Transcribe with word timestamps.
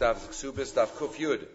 Daf 0.00 0.16
Ksubis, 0.30 0.72
Daf 0.72 0.88
Kuf 0.96 1.16
Yud. 1.16 1.46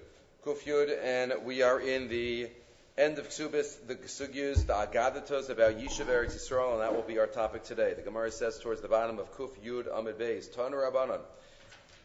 Kuf 0.46 0.66
Yud, 0.66 0.96
and 1.04 1.34
we 1.46 1.64
are 1.64 1.80
in 1.80 2.10
the 2.10 2.48
end 2.96 3.18
of 3.18 3.28
Ksubis, 3.30 3.76
the 3.88 3.96
Sugyus, 3.96 4.68
the 4.68 4.74
Agadatos 4.74 5.50
about 5.50 5.80
Yishuv 5.80 6.06
Eretz 6.06 6.36
Yisrael, 6.36 6.74
and 6.74 6.82
that 6.82 6.94
will 6.94 7.02
be 7.02 7.18
our 7.18 7.26
topic 7.26 7.64
today. 7.64 7.96
The 7.96 8.04
Gemara 8.04 8.30
says 8.30 8.60
towards 8.60 8.82
the 8.82 8.88
bottom 8.88 9.18
of 9.18 9.36
Kuf 9.36 9.50
Yud 9.66 9.88
Amid 9.92 10.20
Beis, 10.20 10.48
Tanu 10.56 10.74
Rabbanon. 10.74 11.22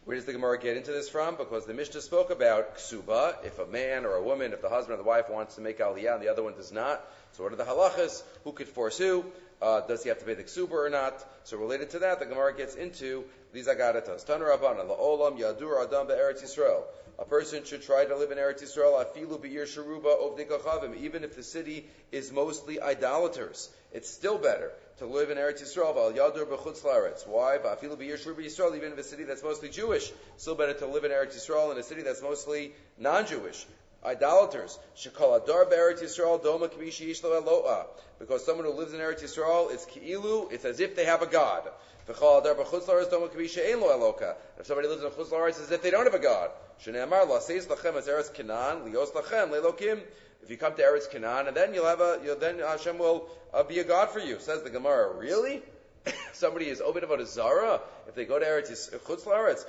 Where 0.07 0.17
does 0.17 0.25
the 0.25 0.33
Gemara 0.33 0.59
get 0.59 0.79
into 0.79 0.93
this 0.93 1.11
from? 1.11 1.37
Because 1.37 1.67
the 1.67 1.75
Mishnah 1.75 2.01
spoke 2.01 2.31
about 2.31 2.79
ksuba, 2.79 3.45
if 3.45 3.59
a 3.59 3.67
man 3.67 4.07
or 4.07 4.15
a 4.15 4.23
woman, 4.23 4.55
if 4.55 4.63
the 4.63 4.71
husband 4.71 4.95
or 4.95 5.03
the 5.03 5.07
wife 5.07 5.29
wants 5.29 5.57
to 5.57 5.61
make 5.61 5.79
aliyah 5.79 6.15
and 6.15 6.23
the 6.23 6.31
other 6.31 6.43
one 6.43 6.55
does 6.55 6.73
not. 6.73 7.05
So 7.33 7.43
what 7.43 7.53
are 7.53 7.57
the 7.57 7.65
halachas? 7.65 8.23
Who 8.45 8.53
could 8.53 8.69
force 8.69 8.97
who? 8.97 9.27
Uh, 9.63 9.81
does 9.83 10.03
he 10.03 10.09
have 10.09 10.19
to 10.19 10.25
pay 10.25 10.35
the 10.35 10.45
ksuba 10.45 10.73
or 10.73 10.91
not? 10.91 11.23
So 11.45 11.59
related 11.59 11.91
to 11.91 11.99
that, 12.01 12.19
the 12.19 12.27
Gemara 12.27 12.57
gets 12.57 12.75
into 12.75 13.25
these 13.53 13.67
agadatas. 13.67 14.25
Tanu 14.25 14.49
Rabbanan, 14.49 14.89
la'olam 14.89 15.39
yadur 15.39 15.85
adam 15.85 16.07
be'eretz 16.07 16.43
Yisrael. 16.43 16.85
A 17.19 17.25
person 17.27 17.65
should 17.65 17.83
try 17.83 18.07
to 18.07 18.17
live 18.17 18.31
in 18.31 18.39
Eretz 18.39 18.63
Yisrael, 18.63 19.05
afilu 19.05 19.41
be'ir 19.41 19.67
sharuba 19.67 20.17
ovdikachavim, 20.19 20.97
even 21.03 21.23
if 21.25 21.37
the 21.37 21.43
city 21.43 21.87
is 22.11 22.33
mostly 22.33 22.81
idolaters. 22.81 23.69
It's 23.93 24.09
still 24.09 24.39
better 24.39 24.73
to 24.99 25.07
live 25.07 25.29
in 25.31 25.37
Eretz 25.37 25.63
Yisrael, 25.63 25.95
val 25.95 26.13
yadur 26.13 26.47
b'chutz 26.47 26.81
la'aretz. 26.81 27.27
Why? 27.27 27.59
Afilu 27.59 27.99
be'ir 27.99 28.17
sharuba 28.17 28.47
Yisrael, 28.47 28.75
even 28.75 28.93
in 28.93 28.99
a 28.99 29.03
city 29.03 29.25
that's 29.25 29.43
mostly 29.43 29.69
Jewish. 29.69 30.11
Still 30.39 30.55
better 30.55 30.73
to 30.73 30.87
live 30.87 31.05
in 31.05 31.11
Eretz 31.11 31.37
Yisrael 31.37 31.71
in 31.73 31.77
a 31.79 31.83
city 31.83 32.01
that's 32.01 32.23
mostly 32.23 32.73
non-Jewish 32.97 33.67
idolaters. 34.05 34.79
Shekol 34.97 35.43
adar 35.43 35.67
be'eretz 35.67 36.03
Yisrael 36.03 36.43
doma 36.43 36.69
k'mishi 36.69 37.11
yishlo 37.11 37.41
eloah. 37.43 37.87
Because 38.19 38.45
someone 38.45 38.67
who 38.67 38.73
lives 38.73 38.93
in 38.93 39.01
Eretz 39.01 39.23
Yisrael, 39.23 39.73
it's 39.73 39.87
ki'ilu, 39.87 40.53
it's 40.53 40.65
as 40.65 40.81
if 40.81 40.97
they 40.97 41.05
have 41.05 41.23
a 41.23 41.27
god. 41.27 41.69
V'chol 42.09 42.41
adar 42.41 42.55
b'chutz 42.55 42.87
la'aretz 42.87 43.11
doma 43.11 43.29
k'mishi 43.29 43.73
ein 43.73 43.81
lo 43.81 43.89
eloka. 43.89 44.35
If 44.59 44.67
somebody 44.67 44.89
lives 44.89 45.03
in 45.03 45.11
chutz 45.11 45.31
la'aretz, 45.31 45.51
it's 45.51 45.61
as 45.61 45.71
if 45.71 45.83
they 45.83 45.91
don't 45.91 46.05
have 46.05 46.15
a 46.15 46.19
god. 46.19 46.51
Shneamar 46.85 47.29
la 47.29 47.39
seis 47.41 47.67
lachem 47.67 47.97
as 47.97 48.07
eretz 48.07 48.33
Canaan 48.33 48.91
lios 48.91 49.13
lachem 49.13 49.51
lelokim. 49.51 50.01
If 50.43 50.51
you 50.51 50.57
come 50.57 50.75
to 50.75 50.83
Eretz 50.83 51.11
Canaan, 51.11 51.49
and 51.49 51.57
then 51.57 51.75
you'll 51.75 51.85
have 51.85 52.01
a, 52.01 52.19
you'll, 52.25 52.37
then 52.37 52.61
Hashem 52.61 52.99
will 52.99 53.29
uh, 53.53 53.63
be 53.63 53.79
a 53.79 53.85
god 53.85 54.09
for 54.09 54.21
you. 54.21 54.39
Says 54.41 54.63
the 54.63 54.71
Gemara. 54.71 55.15
Really? 55.15 55.63
somebody 56.33 56.69
is 56.69 56.81
oved 56.81 57.03
avodah 57.03 57.27
zarah, 57.27 57.81
if 58.09 58.15
they 58.15 58.25
go 58.25 58.39
to 58.39 58.45
Eretz 58.45 58.91
Chutz 59.05 59.25
La'aretz, 59.25 59.65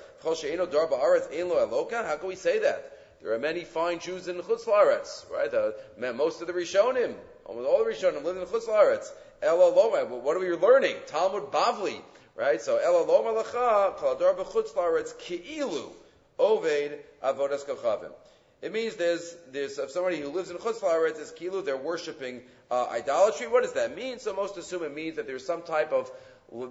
how 2.07 2.17
can 2.17 2.27
we 2.27 2.35
say 2.35 2.59
that? 2.59 3.00
There 3.23 3.33
are 3.33 3.39
many 3.39 3.63
fine 3.65 3.99
Jews 3.99 4.27
in 4.27 4.37
Chutz 4.37 4.65
La'aretz, 4.65 5.29
right? 5.29 5.53
Uh, 5.53 6.13
most 6.13 6.41
of 6.41 6.47
the 6.47 6.53
Rishonim, 6.53 7.13
almost 7.45 7.67
all 7.67 7.83
the 7.83 7.91
Rishonim 7.91 8.23
live 8.23 8.37
in 8.37 8.45
Chutz 8.45 8.67
La'aretz. 8.67 9.11
Ela 9.43 9.69
Loma, 9.69 10.05
what 10.15 10.35
are 10.35 10.39
we 10.39 10.51
learning? 10.53 10.95
Talmud 11.05 11.51
Bavli, 11.51 12.01
right? 12.35 12.59
So 12.59 12.77
Ela 12.77 13.03
Loma 13.03 13.43
Lacha, 13.43 13.95
Kol 13.97 14.15
Dar 14.15 14.33
B'Chutz 14.33 14.73
La'aretz 14.73 15.15
Ki'ilu, 15.19 15.91
Oved 16.39 16.97
Avodas 17.23 17.63
Kochavim. 17.63 18.11
It 18.63 18.73
means 18.73 18.95
there's, 18.95 19.35
there's 19.51 19.79
somebody 19.93 20.19
who 20.19 20.29
lives 20.29 20.49
in 20.49 20.57
Chutz 20.57 20.79
La'aretz 20.79 21.19
is 21.19 21.31
kilu, 21.31 21.63
they're 21.63 21.77
worshiping 21.77 22.41
uh, 22.71 22.87
idolatry. 22.89 23.47
What 23.47 23.61
does 23.61 23.73
that 23.73 23.95
mean? 23.95 24.17
So 24.17 24.33
most 24.33 24.57
assume 24.57 24.81
it 24.81 24.95
means 24.95 25.17
that 25.17 25.27
there's 25.27 25.45
some 25.45 25.61
type 25.61 25.91
of 25.91 26.11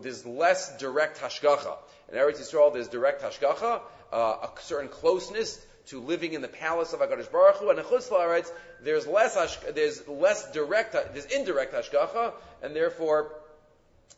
there's 0.02 0.26
less 0.26 0.76
direct 0.78 1.20
hashgacha. 1.20 1.76
In 2.10 2.18
Eretz 2.18 2.40
Yisrael, 2.40 2.72
there's 2.72 2.88
direct 2.88 3.22
hashgacha, 3.22 3.80
uh, 4.12 4.16
a 4.16 4.50
certain 4.60 4.88
closeness 4.88 5.64
to 5.86 6.00
living 6.00 6.34
in 6.34 6.42
the 6.42 6.48
palace 6.48 6.92
of 6.92 7.00
Hakadosh 7.00 7.30
Baruch 7.30 7.56
Hu. 7.56 7.70
And 7.70 7.78
in 7.78 7.84
Chutz 7.84 8.50
there's 8.82 9.06
less 9.06 9.56
there's 9.74 10.06
less 10.08 10.50
direct, 10.52 10.92
there's 10.92 11.26
indirect 11.26 11.74
hashgacha, 11.74 12.32
and 12.62 12.74
therefore 12.74 13.32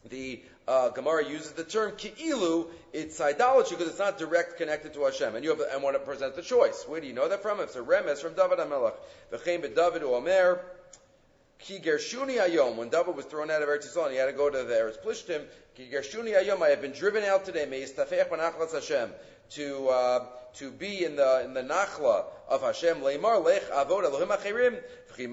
the 0.09 0.43
uh, 0.67 0.89
Gemara 0.91 1.29
uses 1.29 1.53
the 1.53 1.65
term 1.65 1.93
ki'ilu, 1.93 2.67
it's 2.93 3.21
idolatry 3.21 3.77
because 3.77 3.91
it's 3.91 3.99
not 3.99 4.19
direct 4.19 4.59
connected 4.59 4.95
to 4.95 5.05
Hashem. 5.05 5.35
And 5.35 5.45
you 5.45 5.51
have, 5.51 5.61
and 5.73 5.83
one 5.83 5.97
presents 6.05 6.37
the 6.37 6.43
choice. 6.43 6.85
Where 6.87 7.01
do 7.01 7.07
you 7.07 7.13
know 7.13 7.29
that 7.29 7.43
from? 7.43 7.61
It's 7.61 7.77
a 7.77 7.81
remes 7.81 8.19
from 8.19 8.35
David 8.35 8.59
HaMelech. 8.59 8.95
V'chein 9.33 9.63
David 9.75 10.03
Omer, 10.03 10.61
ki 11.59 11.81
gershuni 11.81 12.39
ayom. 12.39 12.77
When 12.77 12.89
David 12.89 13.17
was 13.17 13.25
thrown 13.25 13.51
out 13.51 13.63
of 13.63 13.69
Eretz 13.69 13.87
Yisrael 13.87 14.05
and 14.05 14.13
he 14.13 14.19
had 14.19 14.27
to 14.27 14.33
go 14.33 14.51
to 14.51 14.59
the 14.65 14.75
Eretz 14.75 15.03
Plishtim, 15.03 15.43
ki 15.77 15.89
gershuni 15.93 16.35
ayom, 16.41 16.63
I 16.63 16.69
have 16.71 16.83
been 16.83 16.93
driven 16.93 17.25
out 17.25 17.45
today, 17.45 17.67
me'istafech 17.67 18.29
b'nachlas 18.29 18.73
Hashem, 18.73 19.11
to, 19.55 19.89
uh, 19.89 20.27
to 20.55 20.71
be 20.71 21.05
in 21.05 21.17
the, 21.17 21.45
in 21.45 21.55
the 21.55 21.63
nachla 21.63 22.25
of 22.49 22.63
Hashem, 22.63 22.99
leimar 22.99 23.45
lech 23.45 23.63
avod 23.71 24.05
Elohim 24.05 24.29
achirim, 24.29 24.81
who 25.15 25.27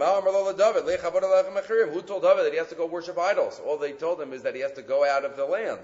told 2.01 2.21
David 2.23 2.45
that 2.45 2.51
he 2.51 2.57
has 2.57 2.67
to 2.67 2.75
go 2.75 2.85
worship 2.85 3.17
idols? 3.17 3.61
All 3.65 3.77
they 3.77 3.93
told 3.93 4.19
him 4.19 4.33
is 4.33 4.43
that 4.43 4.53
he 4.55 4.61
has 4.61 4.73
to 4.73 4.81
go 4.81 5.05
out 5.05 5.23
of 5.23 5.37
the 5.37 5.45
land. 5.45 5.79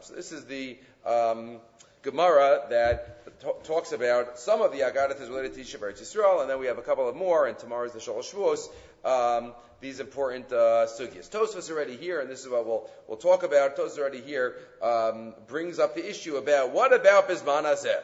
So 0.00 0.14
this 0.14 0.32
is 0.32 0.44
the 0.44 0.78
um, 1.04 1.58
Gemara 2.02 2.66
that 2.70 3.40
t- 3.40 3.48
talks 3.64 3.90
about 3.90 4.38
some 4.38 4.62
of 4.62 4.70
the 4.70 4.80
Agadat 4.80 5.20
is 5.20 5.28
related 5.28 5.54
to 5.54 5.60
Yishuv 5.60 5.80
Eretz 5.80 6.00
Yisrael, 6.00 6.40
and 6.40 6.48
then 6.48 6.60
we 6.60 6.66
have 6.66 6.78
a 6.78 6.82
couple 6.82 7.08
of 7.08 7.16
more, 7.16 7.46
and 7.46 7.58
tomorrow 7.58 7.86
is 7.86 7.92
the 7.92 7.98
Shalosh 7.98 8.32
Shevuos. 8.32 8.68
Um, 9.06 9.52
these 9.80 10.00
important 10.00 10.52
uh, 10.52 10.86
sugyas. 10.86 11.30
Tosfos 11.30 11.70
already 11.70 11.96
here, 11.96 12.20
and 12.20 12.30
this 12.30 12.40
is 12.40 12.48
what 12.48 12.66
we'll 12.66 12.90
we'll 13.06 13.18
talk 13.18 13.42
about. 13.42 13.76
Tosfos 13.76 13.98
already 13.98 14.20
here 14.20 14.56
um, 14.82 15.34
brings 15.46 15.78
up 15.78 15.94
the 15.94 16.08
issue 16.08 16.36
about 16.36 16.72
what 16.72 16.92
about 16.92 17.28
Bisman 17.28 17.64
Azeh? 17.64 18.02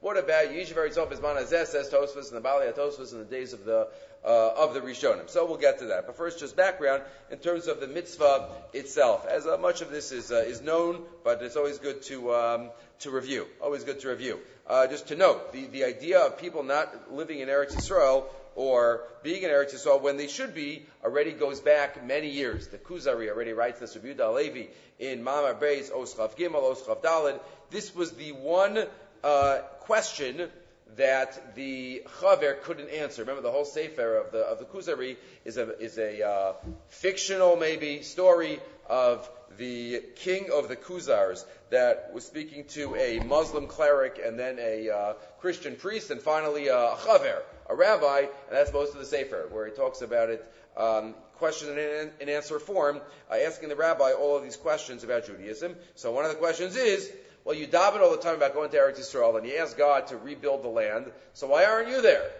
What 0.00 0.16
about 0.16 0.46
Yishuv 0.46 0.74
Eretz 0.74 0.96
Bisman 0.96 1.36
Azeh? 1.36 1.66
Says 1.66 1.90
Tosfos 1.90 2.28
and 2.28 2.36
the 2.36 2.40
Bali 2.40 2.66
Tosfos 2.68 3.12
in 3.12 3.18
the 3.18 3.24
days 3.26 3.52
of 3.52 3.64
the 3.64 3.88
uh, 4.24 4.52
of 4.56 4.74
the 4.74 4.80
Rishonim. 4.80 5.28
So 5.28 5.46
we'll 5.46 5.58
get 5.58 5.80
to 5.80 5.86
that. 5.86 6.06
But 6.06 6.16
first, 6.16 6.40
just 6.40 6.56
background 6.56 7.02
in 7.30 7.38
terms 7.38 7.68
of 7.68 7.80
the 7.80 7.86
mitzvah 7.86 8.48
itself. 8.72 9.26
As 9.26 9.46
uh, 9.46 9.58
much 9.58 9.82
of 9.82 9.90
this 9.90 10.12
is 10.12 10.32
uh, 10.32 10.36
is 10.36 10.62
known, 10.62 11.02
but 11.22 11.42
it's 11.42 11.56
always 11.56 11.78
good 11.78 12.02
to 12.04 12.32
um, 12.34 12.70
to 13.00 13.10
review. 13.10 13.46
Always 13.62 13.84
good 13.84 14.00
to 14.00 14.08
review. 14.08 14.40
Uh, 14.66 14.86
just 14.86 15.08
to 15.08 15.16
note, 15.16 15.52
the, 15.52 15.66
the 15.66 15.84
idea 15.84 16.20
of 16.20 16.38
people 16.38 16.62
not 16.62 17.12
living 17.12 17.40
in 17.40 17.48
Eretz 17.48 17.74
Yisrael 17.74 18.24
or 18.60 19.04
being 19.22 19.42
in 19.42 19.48
Eretz 19.48 19.74
Yisrael 19.74 20.02
when 20.02 20.18
they 20.18 20.26
should 20.26 20.54
be 20.54 20.84
already 21.02 21.32
goes 21.32 21.60
back 21.60 22.04
many 22.06 22.28
years. 22.28 22.66
The 22.66 22.76
Kuzari 22.76 23.30
already 23.30 23.54
writes 23.54 23.80
this, 23.80 23.96
Rabbi 23.96 24.26
Levi, 24.26 24.64
in 24.98 25.24
Mama 25.24 25.54
Beis, 25.58 25.90
Oschav 25.90 26.36
Gimel, 26.36 26.76
Oschav 26.76 27.02
Dalid. 27.02 27.40
This 27.70 27.94
was 27.94 28.10
the 28.10 28.32
one 28.32 28.84
uh, 29.24 29.58
question 29.80 30.50
that 30.96 31.54
the 31.54 32.02
Chaver 32.20 32.60
couldn't 32.60 32.90
answer. 32.90 33.22
Remember, 33.22 33.40
the 33.40 33.50
whole 33.50 33.64
Sefer 33.64 34.16
of 34.16 34.30
the 34.30 34.40
of 34.40 34.58
the 34.58 34.66
Kuzari 34.66 35.16
is 35.46 35.56
a 35.56 35.78
is 35.78 35.96
a 35.96 36.22
uh, 36.22 36.52
fictional 36.88 37.56
maybe 37.56 38.02
story 38.02 38.60
of 38.90 39.26
the 39.56 40.02
king 40.16 40.48
of 40.52 40.68
the 40.68 40.76
Kuzars 40.76 41.44
that 41.70 42.10
was 42.12 42.26
speaking 42.26 42.64
to 42.64 42.94
a 42.96 43.20
Muslim 43.20 43.68
cleric 43.68 44.20
and 44.22 44.38
then 44.38 44.58
a 44.58 44.90
uh, 44.90 45.12
Christian 45.40 45.76
priest 45.76 46.10
and 46.10 46.20
finally 46.20 46.68
a 46.68 46.74
Chaver, 46.74 47.40
a 47.70 47.74
rabbi, 47.74 48.20
and 48.20 48.28
that's 48.50 48.72
most 48.72 48.92
of 48.94 48.98
the 48.98 49.06
Sefer 49.06 49.46
where 49.50 49.66
he 49.66 49.72
talks 49.72 50.02
about 50.02 50.28
it. 50.30 50.44
Um, 50.76 51.14
question 51.36 51.76
and 52.20 52.28
answer 52.28 52.58
form, 52.58 53.00
uh, 53.30 53.34
asking 53.34 53.70
the 53.70 53.76
rabbi 53.76 54.12
all 54.12 54.36
of 54.36 54.42
these 54.42 54.56
questions 54.56 55.04
about 55.04 55.26
Judaism. 55.26 55.74
So 55.94 56.12
one 56.12 56.24
of 56.24 56.30
the 56.30 56.36
questions 56.36 56.76
is, 56.76 57.10
well, 57.44 57.56
you 57.56 57.66
daven 57.66 58.00
all 58.00 58.10
the 58.10 58.18
time 58.18 58.36
about 58.36 58.54
going 58.54 58.70
to 58.70 58.76
Eretz 58.76 59.00
Yisrael, 59.00 59.38
and 59.38 59.46
you 59.46 59.56
ask 59.56 59.76
God 59.76 60.08
to 60.08 60.16
rebuild 60.16 60.62
the 60.62 60.68
land. 60.68 61.10
So 61.32 61.46
why 61.46 61.64
aren't 61.64 61.88
you 61.88 62.02
there? 62.02 62.30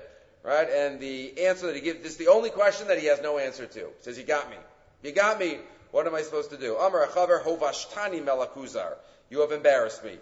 Right? 0.43 0.69
And 0.69 1.01
the 1.01 1.45
answer 1.47 1.67
that 1.67 1.75
he 1.75 1.81
gives, 1.81 2.03
this 2.03 2.13
is 2.13 2.19
the 2.19 2.29
only 2.29 2.51
question 2.51 2.89
that 2.89 2.99
he 2.99 3.07
has 3.07 3.21
no 3.21 3.39
answer 3.39 3.67
to. 3.67 3.81
He 3.81 4.03
says, 4.03 4.19
"You 4.19 4.25
got 4.25 4.49
me. 4.51 4.57
You 5.03 5.13
got 5.13 5.39
me. 5.39 5.59
What 5.91 6.07
am 6.07 6.15
I 6.15 6.23
supposed 6.23 6.51
to 6.51 6.57
do?" 6.57 6.77
Amar 6.77 7.07
Hovashtani 7.07 8.23
Melakuzar. 8.23 8.95
You 9.31 9.41
have 9.41 9.53
embarrassed 9.53 10.05
me. 10.05 10.19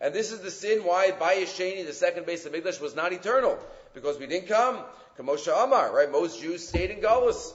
And 0.00 0.14
this 0.14 0.32
is 0.32 0.40
the 0.40 0.50
sin 0.50 0.84
why 0.84 1.12
Bayesheni, 1.12 1.86
the 1.86 1.94
second 1.94 2.26
base 2.26 2.44
of 2.44 2.54
English, 2.54 2.78
was 2.78 2.94
not 2.94 3.14
eternal. 3.14 3.58
Because 3.94 4.18
we 4.18 4.26
didn't 4.26 4.48
come. 4.48 4.80
Kamosha 5.18 5.64
Amar, 5.64 5.94
right? 5.94 6.12
Most 6.12 6.42
Jews 6.42 6.68
stayed 6.68 6.90
in 6.90 7.00
Galus. 7.00 7.54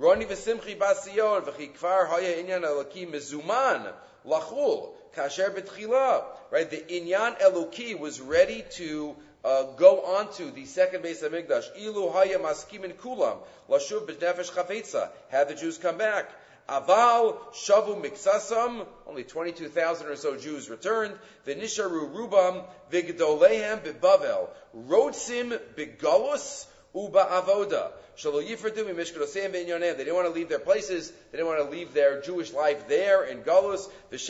Roni 0.00 0.26
v'simchi 0.26 0.78
basiyon 0.78 1.42
v'chi 1.44 1.76
haya 1.78 2.42
inyan 2.42 2.62
eloki 2.62 3.06
mezuman 3.06 3.92
lachul 4.26 4.94
kasher 5.14 5.50
betchila. 5.50 6.24
Right, 6.50 6.70
the 6.70 6.78
inyan 6.78 7.38
eloki 7.40 7.98
was 7.98 8.20
ready 8.20 8.64
to 8.72 9.14
uh, 9.46 9.62
go 9.76 10.00
onto 10.00 10.50
the 10.50 10.64
second 10.64 11.02
base 11.02 11.22
of 11.22 11.30
Migdash. 11.30 11.64
Ilu 11.78 12.12
haya 12.12 12.38
maskimin 12.38 12.94
kulam 12.94 13.38
lashuv 13.70 14.04
b'nefesh 14.08 14.50
chafetza. 14.50 15.10
Had 15.28 15.48
the 15.48 15.54
Jews 15.54 15.78
come 15.78 15.98
back. 15.98 16.28
Aval 16.68 17.38
shavu 17.52 18.02
miksasam. 18.02 18.84
Only 19.06 19.22
22,000 19.22 20.08
or 20.08 20.16
so 20.16 20.36
Jews 20.36 20.68
returned. 20.68 21.16
V'nisharu 21.46 22.12
rubam 22.12 22.64
v'gdolehem 22.90 23.82
b'bavel. 23.82 24.48
Rotsim 24.76 25.60
b'galus 25.76 26.66
uba 26.92 27.24
avoda. 27.30 27.92
They 28.16 28.32
didn't 28.32 30.14
want 30.14 30.26
to 30.26 30.32
leave 30.32 30.48
their 30.48 30.58
places. 30.58 31.10
They 31.10 31.38
didn't 31.38 31.46
want 31.46 31.64
to 31.64 31.70
leave 31.70 31.94
their 31.94 32.20
Jewish 32.20 32.52
life 32.52 32.88
there 32.88 33.24
in 33.24 33.42
Galus. 33.42 33.88
That's 34.10 34.28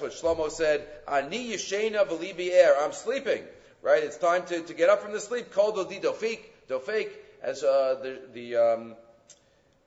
what 0.00 0.12
Shlomo 0.12 0.50
said. 0.50 0.86
Ani 1.08 1.54
er. 1.54 2.76
I'm 2.80 2.92
sleeping. 2.92 3.44
Right? 3.82 4.02
It's 4.02 4.18
time 4.18 4.44
to, 4.46 4.60
to 4.60 4.74
get 4.74 4.90
up 4.90 5.02
from 5.02 5.12
the 5.12 5.20
sleep. 5.20 5.52
Kol 5.52 5.72
dodi 5.72 6.02
dofik. 6.02 6.40
Dofik. 6.68 7.08
as 7.42 7.62
uh, 7.62 7.98
the 8.02 8.18
the 8.32 8.56
um, 8.56 8.94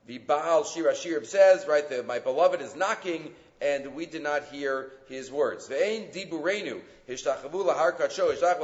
the 0.06 0.18
Baal 0.18 0.64
Shir 0.64 0.94
Shir 0.94 1.24
says, 1.24 1.66
right? 1.66 1.88
The, 1.88 2.02
my 2.02 2.18
beloved 2.18 2.60
is 2.60 2.76
knocking, 2.76 3.32
and 3.64 3.94
we 3.94 4.04
did 4.04 4.22
not 4.22 4.44
hear 4.52 4.92
his 5.08 5.32
words. 5.32 5.68
Ve'ein 5.68 6.12
diburenu 6.12 6.82
hishtachavu 7.08 8.10
sho 8.10 8.30
hishtachavu 8.30 8.60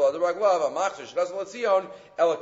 el. 2.19 2.37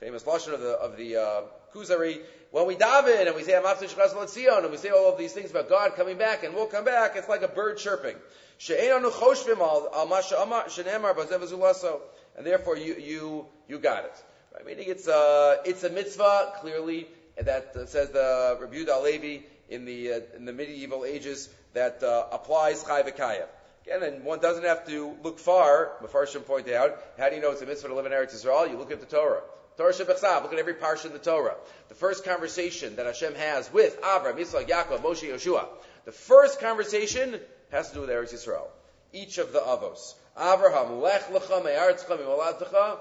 Famous 0.00 0.22
lashon 0.22 0.54
of 0.54 0.60
the 0.60 0.70
of 0.70 0.96
the 0.96 1.16
uh, 1.16 1.42
Kuzari. 1.74 2.20
When 2.50 2.66
we 2.66 2.76
daven 2.76 3.26
and 3.26 3.36
we 3.36 3.42
say 3.42 3.52
amachsher 3.52 3.92
shkazal 3.94 4.14
letzion 4.14 4.62
and 4.62 4.70
we 4.70 4.78
say 4.78 4.88
all 4.88 5.12
of 5.12 5.18
these 5.18 5.34
things 5.34 5.50
about 5.50 5.68
God 5.68 5.94
coming 5.96 6.16
back 6.16 6.44
and 6.44 6.54
we'll 6.54 6.66
come 6.66 6.86
back, 6.86 7.16
it's 7.16 7.28
like 7.28 7.42
a 7.42 7.48
bird 7.48 7.76
chirping. 7.76 8.16
She'enanu 8.56 9.10
choshvim 9.10 9.60
al 9.60 10.06
masha 10.06 10.36
shenemar 10.36 11.14
bazev 11.14 12.00
and 12.38 12.46
therefore 12.46 12.78
you 12.78 12.94
you 12.94 13.46
you 13.68 13.78
got 13.78 14.04
it. 14.06 14.24
Right? 14.54 14.64
Meaning 14.64 14.86
it's 14.88 15.06
a 15.06 15.60
it's 15.66 15.84
a 15.84 15.90
mitzvah 15.90 16.54
clearly 16.60 17.08
that 17.36 17.76
uh, 17.76 17.84
says 17.84 18.10
the 18.10 18.56
Rabbi 18.58 18.76
Yudah 18.76 19.02
Levi 19.02 19.44
in 19.68 19.84
the 19.84 20.12
uh, 20.12 20.20
in 20.36 20.44
the 20.44 20.52
medieval 20.52 21.04
ages 21.04 21.48
that 21.74 22.02
uh, 22.02 22.26
applies 22.32 22.82
Chai 22.82 23.02
V'Kaya. 23.02 23.46
Again, 23.84 24.02
and 24.02 24.24
one 24.24 24.40
doesn't 24.40 24.64
have 24.64 24.86
to 24.86 25.16
look 25.22 25.38
far. 25.38 25.92
Mefarshim 26.02 26.44
point 26.44 26.68
out, 26.68 26.98
how 27.18 27.28
do 27.28 27.36
you 27.36 27.42
know 27.42 27.52
it's 27.52 27.62
a 27.62 27.66
mitzvah 27.66 27.88
to 27.88 27.94
live 27.94 28.06
in 28.06 28.12
Eretz 28.12 28.34
Yisrael? 28.34 28.70
You 28.70 28.76
look 28.76 28.92
at 28.92 29.00
the 29.00 29.06
Torah. 29.06 29.42
Torah 29.78 29.92
Shebechsav, 29.92 30.42
look 30.42 30.52
at 30.52 30.58
every 30.58 30.74
parsha 30.74 31.06
in 31.06 31.12
the 31.12 31.20
Torah. 31.20 31.54
The 31.88 31.94
first 31.94 32.24
conversation 32.24 32.96
that 32.96 33.06
Hashem 33.06 33.34
has 33.36 33.72
with 33.72 34.00
Avram, 34.02 34.34
Yitzchak, 34.34 34.68
Yaakov, 34.68 35.00
Moshe, 35.00 35.32
Yeshua, 35.32 35.66
the 36.04 36.12
first 36.12 36.60
conversation 36.60 37.38
has 37.70 37.88
to 37.90 37.94
do 37.94 38.00
with 38.00 38.10
Eretz 38.10 38.34
Yisrael. 38.34 38.66
Each 39.12 39.38
of 39.38 39.52
the 39.52 39.60
avos. 39.60 40.14
Avraham, 40.36 41.00
lech 41.00 41.28
lecha 41.28 41.64
me'aretzcha 41.64 42.18
mi'moladtecha, 42.18 42.98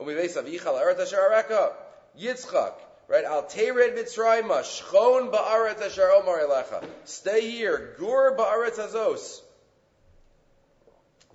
u'miveis 0.00 0.36
avicha 0.36 0.66
la'eret 0.66 1.00
asher. 1.00 1.72
Yitzchak, 2.20 2.74
Right? 3.12 3.26
Al 3.26 3.42
tered 3.42 3.94
Mitzrayim, 3.94 4.48
shchon 4.48 5.30
ba'aretz 5.30 5.82
asher 5.82 6.10
omar 6.12 6.38
elecha. 6.38 6.82
Stay 7.04 7.50
here. 7.50 7.94
Gur 7.98 8.34
ba'aretz 8.38 8.78
azos. 8.78 9.42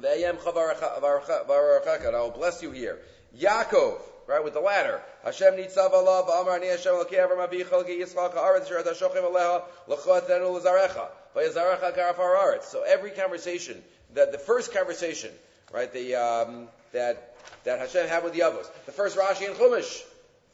Ve'yem 0.01 0.37
chavarachaka. 0.37 2.15
I 2.15 2.19
will 2.19 2.31
bless 2.31 2.63
you 2.63 2.71
here. 2.71 2.97
Yaakov, 3.39 3.99
right, 4.25 4.43
with 4.43 4.53
the 4.53 4.59
ladder. 4.59 5.03
Hashem 5.23 5.53
nitzav 5.53 5.93
Allah, 5.93 6.25
v'amar 6.27 6.55
ani 6.55 6.69
Hashem 6.69 6.95
l'kei 6.95 7.19
avram 7.19 7.47
avicha 7.47 7.79
l'kei 7.79 7.99
yitzchak 7.99 8.33
ha'aretz 8.33 8.63
asher 8.63 8.79
et 8.79 8.87
ha'shochem 8.87 9.31
aleha 9.31 9.61
l'chot 9.87 10.27
enu 10.31 10.57
l'zarecha. 10.57 11.09
V'yazarecha 11.35 11.95
karafar 11.95 12.37
ha'aretz. 12.37 12.63
So 12.63 12.81
every 12.81 13.11
conversation, 13.11 13.83
that 14.15 14.31
the 14.31 14.39
first 14.39 14.73
conversation, 14.73 15.29
right, 15.71 15.93
the, 15.93 16.15
um, 16.15 16.69
that, 16.93 17.35
that 17.65 17.77
Hashem 17.77 18.07
had 18.07 18.23
with 18.23 18.33
the 18.33 18.39
Avos. 18.39 18.65
The 18.87 18.91
first 18.91 19.15
Rashi 19.15 19.45
and 19.45 19.55
Chumash, 19.55 20.01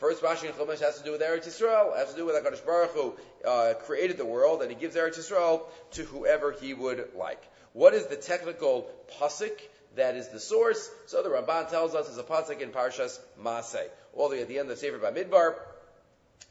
First 0.04 0.22
Rashi 0.22 0.50
and 0.50 0.54
Chumash 0.56 0.82
has 0.82 0.98
to 0.98 1.04
do 1.06 1.14
with 1.14 1.22
Eretz 1.22 1.48
Yisrael, 1.48 1.96
has 1.96 2.12
to 2.12 2.18
do 2.18 2.26
with 2.26 2.36
HaKadosh 2.36 2.66
Baruch 2.66 2.92
Hu 2.92 3.14
uh, 3.48 3.74
created 3.86 4.18
the 4.18 4.26
world, 4.26 4.62
and 4.62 4.70
He 4.70 4.76
gives 4.76 4.98
Eretz 4.98 5.18
Yisrael 5.18 5.62
to 5.92 6.04
whoever 6.04 6.52
He 6.52 6.74
would 6.74 7.12
like. 7.16 7.42
What 7.72 7.94
is 7.94 8.08
the 8.08 8.18
technical 8.18 8.90
pasuk 9.18 9.58
that 9.96 10.18
is 10.18 10.28
the 10.28 10.42
source? 10.42 10.90
So 11.06 11.24
the 11.24 11.30
Ramban 11.30 11.70
tells 11.70 11.96
us 11.96 12.10
is 12.10 12.18
a 12.18 12.24
pasuk 12.24 12.60
in 12.60 12.72
Parshas 12.72 13.18
Masei, 13.42 13.88
all 14.14 14.28
the 14.28 14.36
way 14.36 14.42
at 14.42 14.50
the 14.50 14.60
end 14.60 14.70
of 14.70 14.76
the 14.78 14.82
Sefer 14.86 15.00
Bamidbar, 15.00 15.56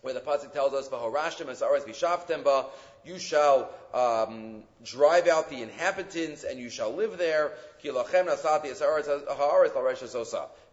where 0.00 0.14
the 0.14 0.20
pasuk 0.20 0.54
tells 0.54 0.72
us, 0.72 0.88
"V'horashtem 0.88 1.54
esaretz 1.54 1.84
v'shaftem 1.84 2.44
ba." 2.44 2.64
You 3.04 3.18
shall 3.18 3.68
um, 3.92 4.62
drive 4.82 5.26
out 5.26 5.50
the 5.50 5.60
inhabitants, 5.60 6.44
and 6.44 6.58
you 6.58 6.70
shall 6.70 6.94
live 6.94 7.18
there. 7.18 7.52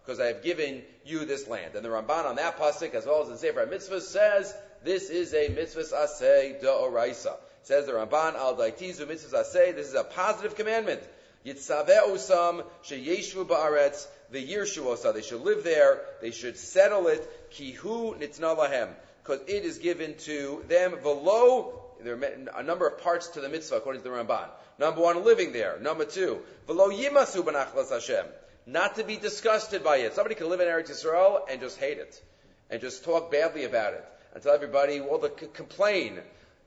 Because 0.09 0.19
I 0.19 0.25
have 0.25 0.41
given 0.41 0.81
you 1.06 1.23
this 1.25 1.47
land. 1.47 1.75
And 1.75 1.85
the 1.85 1.89
Ramban 1.89 2.25
on 2.25 2.38
that 2.38 2.57
pasuk, 2.57 2.95
as 2.95 3.06
well 3.06 3.21
as 3.21 3.29
in 3.29 3.38
Sefer 3.38 3.67
Mitzvah, 3.67 4.01
says 4.01 4.56
this 4.83 5.11
is 5.11 5.35
a 5.35 5.50
mitzvah 5.50 5.81
asay 5.81 6.59
da'oraisa. 6.63 7.35
Says 7.61 7.85
the 7.85 7.91
Ramban 7.91 8.33
al 8.33 8.56
daitizu 8.56 9.07
mitzvah 9.07 9.44
asay. 9.44 9.75
This 9.75 9.88
is 9.88 9.94
a 9.94 10.03
positive 10.03 10.56
commandment. 10.56 11.03
Yitzaveh 11.45 12.07
osam 12.07 12.63
sheyeshu 12.83 13.45
ba'aretz 13.45 14.07
the 14.31 14.44
yirshu 14.44 15.13
They 15.13 15.21
should 15.21 15.41
live 15.41 15.63
there. 15.63 16.01
They 16.21 16.31
should 16.31 16.57
settle 16.57 17.06
it. 17.06 17.51
Kihu 17.51 18.17
nitna 18.17 18.57
lahem 18.57 18.89
because 19.21 19.41
it 19.47 19.63
is 19.63 19.77
given 19.77 20.15
to 20.21 20.65
them 20.67 20.95
below. 21.03 21.83
There 22.01 22.15
are 22.15 22.59
a 22.59 22.63
number 22.63 22.88
of 22.88 23.00
parts 23.03 23.27
to 23.27 23.41
the 23.41 23.50
mitzvah 23.50 23.75
according 23.75 24.01
to 24.01 24.09
the 24.09 24.15
Ramban. 24.15 24.47
Number 24.79 25.01
one, 25.01 25.23
living 25.23 25.51
there. 25.51 25.77
Number 25.79 26.06
two, 26.06 26.39
below 26.65 26.89
yimasu 26.89 27.44
b'nachlas 27.44 27.91
Hashem 27.91 28.25
not 28.71 28.95
to 28.95 29.04
be 29.04 29.18
disgusted 29.18 29.83
by 29.83 29.98
it. 29.98 30.13
Somebody 30.13 30.36
can 30.36 30.50
live 30.50 30.60
in 30.60 30.68
Eretz 30.68 30.89
Yisrael 30.89 31.39
and 31.50 31.60
just 31.60 31.80
hate 31.80 31.98
it, 31.98 32.21
and 32.69 32.81
just 32.81 33.04
talk 33.04 33.31
badly 33.31 33.66
about 33.66 33.94
it, 33.94 34.06
and 34.33 34.44
tell 34.44 34.54
everybody, 34.54 35.01
well, 35.01 35.19
to 35.19 35.30
complain, 35.30 36.19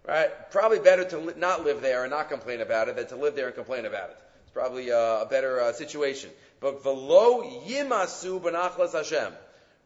right? 0.07 0.31
Probably 0.51 0.79
better 0.79 1.05
to 1.05 1.19
li- 1.19 1.35
not 1.37 1.65
live 1.65 1.81
there 1.81 2.03
and 2.03 2.11
not 2.11 2.29
complain 2.29 2.61
about 2.61 2.89
it 2.89 2.97
than 2.97 3.07
to 3.09 3.17
live 3.17 3.37
there 3.37 3.47
and 3.47 3.55
complain 3.55 3.87
about 3.87 4.11
it. 4.11 4.17
It's 4.43 4.53
probably 4.53 4.91
uh, 4.91 4.97
a 5.23 5.27
better 5.27 5.61
uh, 5.61 5.73
situation. 5.73 6.31
But 6.61 6.83
velo 6.83 7.43
yimasu 7.43 8.41
benachlas 8.41 8.93
Hashem, 8.93 9.33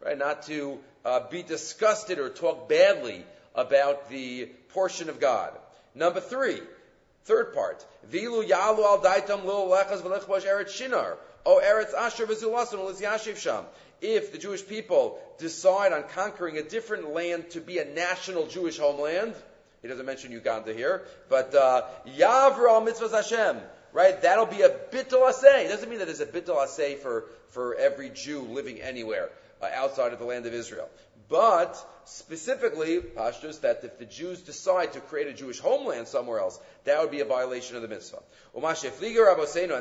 right? 0.05 0.17
Not 0.17 0.43
to 0.45 0.79
uh, 1.05 1.21
be 1.29 1.43
disgusted 1.43 2.19
or 2.19 2.31
talk 2.31 2.69
badly 2.69 3.25
about 3.55 4.09
the 4.11 4.47
portion 4.71 5.09
of 5.09 5.21
God. 5.21 5.53
Number 5.95 6.21
three, 6.21 6.61
third 7.25 7.55
part, 7.55 7.85
vilu 8.11 8.47
yalu 8.47 8.83
al 8.85 9.01
daitam 9.01 9.45
lil 9.45 9.69
lechas 9.69 10.03
v'lechbosh 10.03 10.69
shinar. 10.69 11.17
Oh, 11.49 11.61
Eretz 11.65 11.95
Asher 11.95 12.27
v'zulasan 12.27 13.01
yashiv 13.01 13.37
sham. 13.37 13.65
If 14.01 14.33
the 14.33 14.39
Jewish 14.39 14.67
people 14.67 15.21
decide 15.39 15.93
on 15.93 16.03
conquering 16.03 16.59
a 16.59 16.63
different 16.63 17.15
land 17.15 17.51
to 17.51 17.61
be 17.61 17.79
a 17.79 17.85
national 17.85 18.49
Jewish 18.49 18.79
homeland, 18.79 19.33
he 19.81 19.87
doesn't 19.87 20.05
mention 20.05 20.33
Uganda 20.33 20.75
here, 20.75 21.05
but 21.29 21.55
uh, 21.55 21.85
Yavra 22.19 22.85
mitzvahs 22.85 23.13
Hashem, 23.13 23.59
right? 23.93 24.21
That'll 24.21 24.47
be 24.47 24.63
a 24.63 24.69
bittul 24.69 25.31
asay. 25.31 25.67
It 25.67 25.69
doesn't 25.69 25.89
mean 25.89 26.01
that 26.01 26.07
there's 26.07 26.21
a 26.21 26.27
bittul 26.27 26.57
asay 26.57 26.99
for, 26.99 27.27
for 27.51 27.77
every 27.77 28.11
Jew 28.11 28.43
living 28.43 28.81
anywhere 28.81 29.31
uh, 29.67 29.85
outside 29.85 30.13
of 30.13 30.19
the 30.19 30.25
land 30.25 30.47
of 30.47 30.55
Israel. 30.55 30.89
But 31.29 31.77
specifically, 32.05 33.01
Pashtus, 33.01 33.61
that 33.63 33.81
if 33.83 33.99
the 33.99 34.05
Jews 34.05 34.43
decide 34.43 34.93
to 34.93 35.01
create 35.01 35.27
a 35.27 35.33
Jewish 35.33 35.59
homeland 35.59 36.07
somewhere 36.07 36.39
else, 36.39 36.61
that 36.85 37.01
would 37.01 37.11
be 37.11 37.21
a 37.21 37.25
violation 37.25 37.75
of 37.75 37.83
the 37.83 37.89
mitzvah. 37.89 38.23
and 38.55 38.65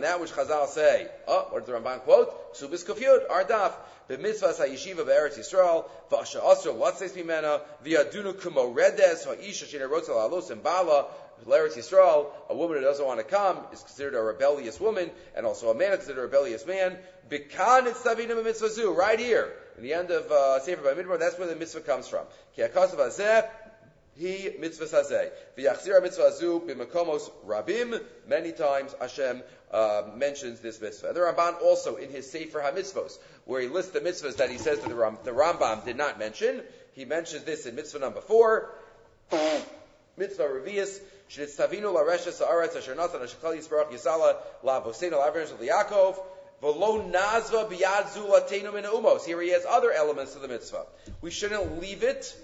that 0.04 0.20
which 0.20 0.32
Chazal 0.32 0.68
say, 0.68 1.08
oh, 1.28 1.48
what 1.52 1.66
did 1.66 1.74
the 1.74 1.80
Ramban 1.80 2.00
quote? 2.02 2.56
Subis 2.56 2.84
kufyud, 2.84 3.28
ardaf, 3.28 3.74
b'mitzvah 4.10 4.58
ha'yeshiva 4.58 5.06
be'eretz 5.06 5.38
Yisrael, 5.38 5.86
v'asha 6.10 6.42
asr 6.42 6.76
latzes 6.76 7.12
mimena, 7.12 7.62
v'yadunu 7.86 8.42
kumo 8.42 8.70
redes, 8.70 9.26
ha'isha 9.26 9.66
shina 9.66 9.88
rotzel 9.88 10.18
alos 10.18 10.50
and 10.50 10.64
Eretz 11.46 11.76
Yisrael, 11.76 12.28
a 12.50 12.56
woman 12.56 12.78
who 12.78 12.84
doesn't 12.84 13.06
want 13.06 13.20
to 13.20 13.26
come 13.26 13.60
is 13.72 13.82
considered 13.82 14.16
a 14.16 14.22
rebellious 14.22 14.80
woman, 14.80 15.12
and 15.36 15.46
also 15.46 15.70
a 15.70 15.76
man 15.76 15.92
is 15.92 15.98
considered 15.98 16.22
a 16.22 16.24
rebellious 16.24 16.66
man. 16.66 16.98
Bikan 17.30 17.88
it's 17.88 18.06
mitzvah 18.06 18.92
right 18.92 19.20
here 19.20 19.54
in 19.78 19.84
the 19.84 19.94
end 19.94 20.12
of 20.12 20.32
uh, 20.32 20.60
Sefer 20.60 20.82
by 20.82 21.02
Bamidbar, 21.02 21.20
that's 21.20 21.38
where 21.38 21.48
the 21.48 21.56
mitzvah 21.56 21.82
comes 21.82 22.08
from. 22.08 22.26
Ki 22.56 22.62
akasav 22.62 22.96
hazeh, 22.96 23.48
he 24.16 24.52
mitzvah 24.60 24.86
hazeh. 24.86 25.30
V'yachzir 25.58 26.02
mitzvah 26.02 26.32
azu 26.32 26.66
b'makomos 26.66 27.30
rabim. 27.46 28.02
Many 28.28 28.54
times 28.54 28.96
Hashem 29.00 29.44
uh, 29.72 30.04
mentions 30.16 30.62
this 30.62 30.80
mitzvah. 30.80 31.08
And 31.08 31.16
the 31.16 31.22
Ramban 31.22 31.62
also 31.62 31.98
in 31.98 32.10
his 32.10 32.32
Sefer 32.32 32.60
HaMitzvos, 32.60 33.18
where 33.44 33.62
he 33.62 33.68
lists 33.68 33.92
the 33.92 34.00
mitzvahs 34.00 34.38
that 34.38 34.50
he 34.50 34.58
says 34.58 34.80
that 34.80 34.88
the, 34.88 34.96
Ram, 34.96 35.18
the 35.24 35.32
Rambam 35.32 35.84
did 35.84 35.98
not 35.98 36.18
mention, 36.18 36.62
he 36.94 37.04
mentions 37.04 37.44
this 37.44 37.66
in 37.66 37.76
mitzvah 37.76 38.00
number 38.00 38.22
four. 38.22 38.74
mitzvah 40.18 40.44
revius. 40.44 41.00
Shnitztavinu 41.30 41.94
la 41.94 42.02
reshes 42.02 42.40
ha'aretz 42.40 42.76
asher 42.76 42.96
natan 42.96 43.22
asher 43.22 43.38
kal 43.42 43.54
yisbarach 43.54 43.92
yisala 43.92 44.38
la 44.64 44.82
voseinu 44.82 45.18
la 45.18 45.32
Yaakov. 45.32 46.18
V'lo 46.62 47.12
nazva 47.12 47.70
biyad 47.70 48.06
umos. 48.14 49.26
Here 49.26 49.42
he 49.42 49.50
has 49.50 49.66
other 49.66 49.92
elements 49.92 50.36
of 50.36 50.42
the 50.42 50.48
mitzvah. 50.48 50.86
We 51.22 51.32
shouldn't 51.32 51.82
leave 51.82 52.04
it 52.04 52.36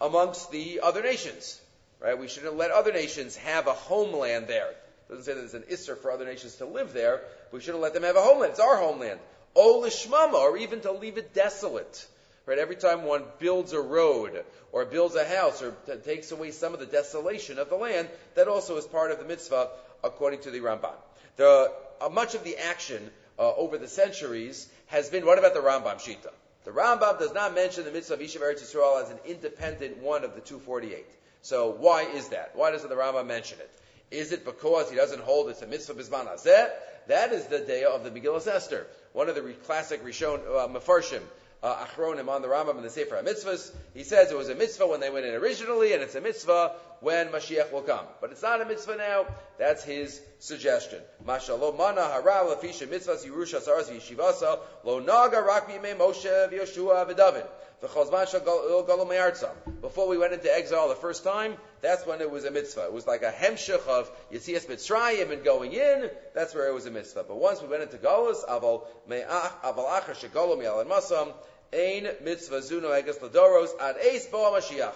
amongst 0.00 0.50
the 0.50 0.80
other 0.82 1.02
nations, 1.02 1.60
right? 2.00 2.18
We 2.18 2.28
shouldn't 2.28 2.56
let 2.56 2.70
other 2.70 2.92
nations 2.92 3.36
have 3.36 3.66
a 3.66 3.72
homeland 3.72 4.48
there. 4.48 4.70
It 4.70 5.08
doesn't 5.08 5.24
say 5.24 5.34
that 5.34 5.40
there's 5.40 5.54
an 5.54 5.64
isser 5.70 5.96
for 5.96 6.10
other 6.10 6.24
nations 6.24 6.56
to 6.56 6.66
live 6.66 6.92
there. 6.92 7.22
We 7.52 7.60
shouldn't 7.60 7.82
let 7.82 7.94
them 7.94 8.02
have 8.02 8.16
a 8.16 8.22
homeland. 8.22 8.52
It's 8.52 8.60
our 8.60 8.76
homeland. 8.76 9.20
O 9.54 9.82
lishmama, 9.84 10.34
or 10.34 10.56
even 10.56 10.80
to 10.82 10.92
leave 10.92 11.18
it 11.18 11.34
desolate. 11.34 12.06
Right? 12.46 12.58
Every 12.58 12.76
time 12.76 13.04
one 13.04 13.24
builds 13.38 13.72
a 13.72 13.80
road 13.80 14.44
or 14.72 14.84
builds 14.84 15.14
a 15.14 15.24
house 15.24 15.62
or 15.62 15.72
t- 15.86 15.96
takes 15.96 16.32
away 16.32 16.50
some 16.50 16.74
of 16.74 16.80
the 16.80 16.86
desolation 16.86 17.58
of 17.58 17.68
the 17.68 17.76
land, 17.76 18.08
that 18.34 18.48
also 18.48 18.76
is 18.76 18.86
part 18.86 19.10
of 19.10 19.18
the 19.18 19.24
mitzvah 19.24 19.68
according 20.02 20.40
to 20.40 20.50
the 20.50 20.60
Ramban. 20.60 20.94
The, 21.36 21.72
uh, 22.00 22.08
much 22.08 22.34
of 22.34 22.44
the 22.44 22.56
action 22.56 23.10
uh, 23.38 23.54
over 23.54 23.78
the 23.78 23.88
centuries 23.88 24.68
has 24.86 25.10
been, 25.10 25.24
what 25.26 25.38
about 25.38 25.54
the 25.54 25.60
Rambam 25.60 25.96
Shita? 25.96 26.30
The 26.64 26.70
Rambam 26.70 27.18
does 27.18 27.32
not 27.32 27.54
mention 27.54 27.84
the 27.84 27.90
mitzvah 27.90 28.14
of 28.14 28.20
Yishuv 28.20 28.40
Eretz 28.40 28.62
Yisrael 28.62 29.02
as 29.02 29.10
an 29.10 29.18
independent 29.26 29.98
one 29.98 30.24
of 30.24 30.34
the 30.34 30.40
248. 30.40 31.06
So 31.42 31.70
why 31.70 32.02
is 32.02 32.28
that? 32.28 32.52
Why 32.54 32.70
doesn't 32.70 32.88
the 32.88 32.96
Rambam 32.96 33.26
mention 33.26 33.58
it? 33.60 33.70
Is 34.10 34.32
it 34.32 34.44
because 34.44 34.90
he 34.90 34.96
doesn't 34.96 35.22
hold 35.22 35.50
it's 35.50 35.62
a 35.62 35.66
mitzvah 35.66 35.94
bisman 35.94 36.26
hazeh? 36.26 36.68
That 37.06 37.32
is 37.32 37.46
the 37.46 37.60
day 37.60 37.84
of 37.84 38.04
the 38.04 38.10
Megillah 38.10 38.46
Esther. 38.46 38.86
One 39.12 39.28
of 39.28 39.34
the 39.34 39.42
classic 39.64 40.04
Rishon 40.04 40.40
uh, 40.40 40.68
Mefarshim 40.68 41.22
uh, 41.62 41.84
Achronim 41.84 42.28
on 42.28 42.42
the 42.42 42.48
Rambam 42.48 42.76
and 42.76 42.84
the 42.84 42.90
Sefer 42.90 43.16
HaMitzvahs. 43.16 43.72
He 43.94 44.02
says 44.02 44.30
it 44.30 44.36
was 44.36 44.48
a 44.48 44.54
mitzvah 44.54 44.86
when 44.86 45.00
they 45.00 45.10
went 45.10 45.26
in 45.26 45.34
originally, 45.34 45.92
and 45.92 46.02
it's 46.02 46.14
a 46.14 46.20
mitzvah 46.20 46.72
when 47.00 47.28
Mashiach 47.28 47.72
will 47.72 47.82
come. 47.82 48.06
But 48.20 48.30
it's 48.30 48.42
not 48.42 48.60
a 48.60 48.64
mitzvah 48.64 48.96
now. 48.96 49.26
That's 49.58 49.82
his 49.82 50.20
suggestion. 50.38 51.00
Mashalo 51.26 51.76
mana 51.76 52.02
harav 52.02 52.54
lafisha 52.54 52.86
mitzvahs 52.86 53.26
Yerusha 53.26 53.60
saras 53.60 53.90
yeshivasa 53.90 54.58
lo 54.84 55.00
naga 55.00 55.40
rak 55.40 55.68
Moshe 55.68 56.50
v'Yoshua 56.50 57.10
v'David. 57.10 57.46
Before 59.80 60.06
we 60.06 60.18
went 60.18 60.34
into 60.34 60.54
exile 60.54 60.88
the 60.90 60.94
first 60.94 61.24
time, 61.24 61.56
that's 61.80 62.04
when 62.04 62.20
it 62.20 62.30
was 62.30 62.44
a 62.44 62.50
mitzvah. 62.50 62.84
It 62.84 62.92
was 62.92 63.06
like 63.06 63.22
a 63.22 63.30
hemshich 63.30 63.86
of 63.86 64.10
Yitzias 64.30 64.66
Mitzrayim 64.66 65.32
and 65.32 65.42
going 65.42 65.72
in. 65.72 66.10
That's 66.34 66.54
where 66.54 66.68
it 66.68 66.74
was 66.74 66.84
a 66.84 66.90
mitzvah. 66.90 67.24
But 67.26 67.38
once 67.38 67.62
we 67.62 67.68
went 67.68 67.82
into 67.82 67.96
Golos, 67.96 68.44
aval 68.44 68.82
me'ach, 69.08 69.62
aval 69.62 69.88
achar 69.88 70.14
shegolo 70.14 70.58
mi'al 70.58 70.84
masam, 70.84 71.32
ein 71.72 72.06
mitzvah 72.22 72.60
zuno 72.60 72.90
eges 72.90 73.18
ladoros 73.18 73.70
ad 73.80 73.96
eis 73.96 74.26
bo 74.26 74.52
Mashiach. 74.52 74.92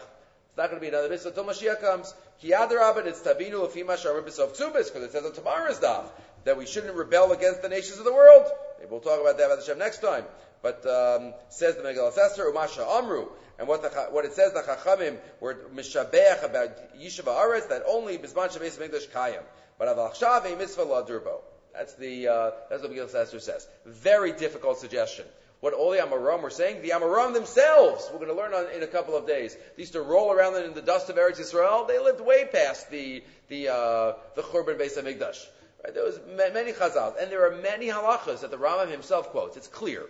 It's 0.54 0.58
not 0.58 0.70
going 0.70 0.80
to 0.80 0.88
be 0.88 0.88
another 0.88 1.08
mitzvah 1.08 1.30
until 1.30 1.46
Mashiach 1.46 1.80
comes. 1.80 2.14
Ki 2.40 2.52
adarabit, 2.52 3.06
it's 3.06 3.20
tabinu 3.22 3.66
lefima 3.66 3.96
sharim 3.96 4.22
b'sof 4.22 4.56
tzubis, 4.56 4.84
because 4.84 5.02
it 5.02 5.10
says 5.10 5.24
on 5.24 5.32
tomorrow's 5.32 5.80
daf 5.80 6.04
that 6.44 6.56
we 6.56 6.64
shouldn't 6.64 6.94
rebel 6.94 7.32
against 7.32 7.60
the 7.60 7.68
nations 7.68 7.98
of 7.98 8.04
the 8.04 8.12
world. 8.12 8.46
Maybe 8.78 8.88
we'll 8.88 9.00
talk 9.00 9.20
about 9.20 9.36
that 9.38 9.46
about 9.46 9.58
the 9.58 9.64
Shem 9.64 9.78
next 9.78 9.98
time. 9.98 10.22
But 10.62 10.86
um, 10.86 11.34
says 11.48 11.74
the 11.74 11.82
Megillah 11.82 12.16
Esther, 12.16 12.44
Umasha 12.44 12.86
Amru, 12.86 13.26
and 13.58 13.66
what 13.66 13.82
the, 13.82 13.88
what 14.12 14.24
it 14.24 14.34
says 14.34 14.52
the 14.52 14.60
Chachamim 14.60 15.16
were 15.40 15.56
mishabeach 15.74 16.44
about 16.44 16.94
Yishuv 17.00 17.24
Aretz 17.24 17.70
that 17.70 17.82
only 17.88 18.16
Bisman 18.18 18.56
Shabes 18.56 18.80
English 18.80 19.08
Kayim, 19.08 19.42
but 19.76 19.88
Aval 19.88 20.14
Chav 20.14 20.52
a 20.52 20.56
mitzvah 20.56 20.82
la 20.82 21.02
durbo. 21.02 21.40
That's 21.72 21.94
the 21.94 22.28
uh, 22.28 22.50
that's 22.70 22.80
what 22.80 22.92
Megillah 22.92 23.12
Esther 23.12 23.40
says. 23.40 23.66
Very 23.86 24.30
difficult 24.30 24.78
suggestion. 24.78 25.24
What 25.64 25.72
all 25.72 25.92
the 25.92 25.96
Amoram 25.96 26.42
were 26.42 26.50
saying, 26.50 26.82
the 26.82 26.90
Amoram 26.90 27.32
themselves, 27.32 28.06
we're 28.12 28.18
going 28.18 28.28
to 28.28 28.36
learn 28.36 28.52
on, 28.52 28.70
in 28.76 28.82
a 28.82 28.86
couple 28.86 29.16
of 29.16 29.26
days. 29.26 29.54
They 29.54 29.84
used 29.84 29.94
to 29.94 30.02
roll 30.02 30.30
around 30.30 30.62
in 30.62 30.74
the 30.74 30.82
dust 30.82 31.08
of 31.08 31.16
Eretz 31.16 31.40
Yisrael. 31.40 31.88
They 31.88 31.98
lived 31.98 32.20
way 32.20 32.44
past 32.44 32.90
the 32.90 33.24
the 33.48 33.70
uh, 33.70 34.12
the 34.36 34.42
Churban 34.42 34.78
Beis 34.78 34.98
Hamikdash. 34.98 35.42
Right? 35.82 35.94
There 35.94 36.04
was 36.04 36.20
many 36.36 36.72
chazals, 36.72 37.14
and 37.18 37.32
there 37.32 37.50
are 37.50 37.56
many 37.56 37.86
halachas 37.86 38.40
that 38.40 38.50
the 38.50 38.58
Rambam 38.58 38.90
himself 38.90 39.30
quotes. 39.30 39.56
It's 39.56 39.66
clear. 39.66 40.04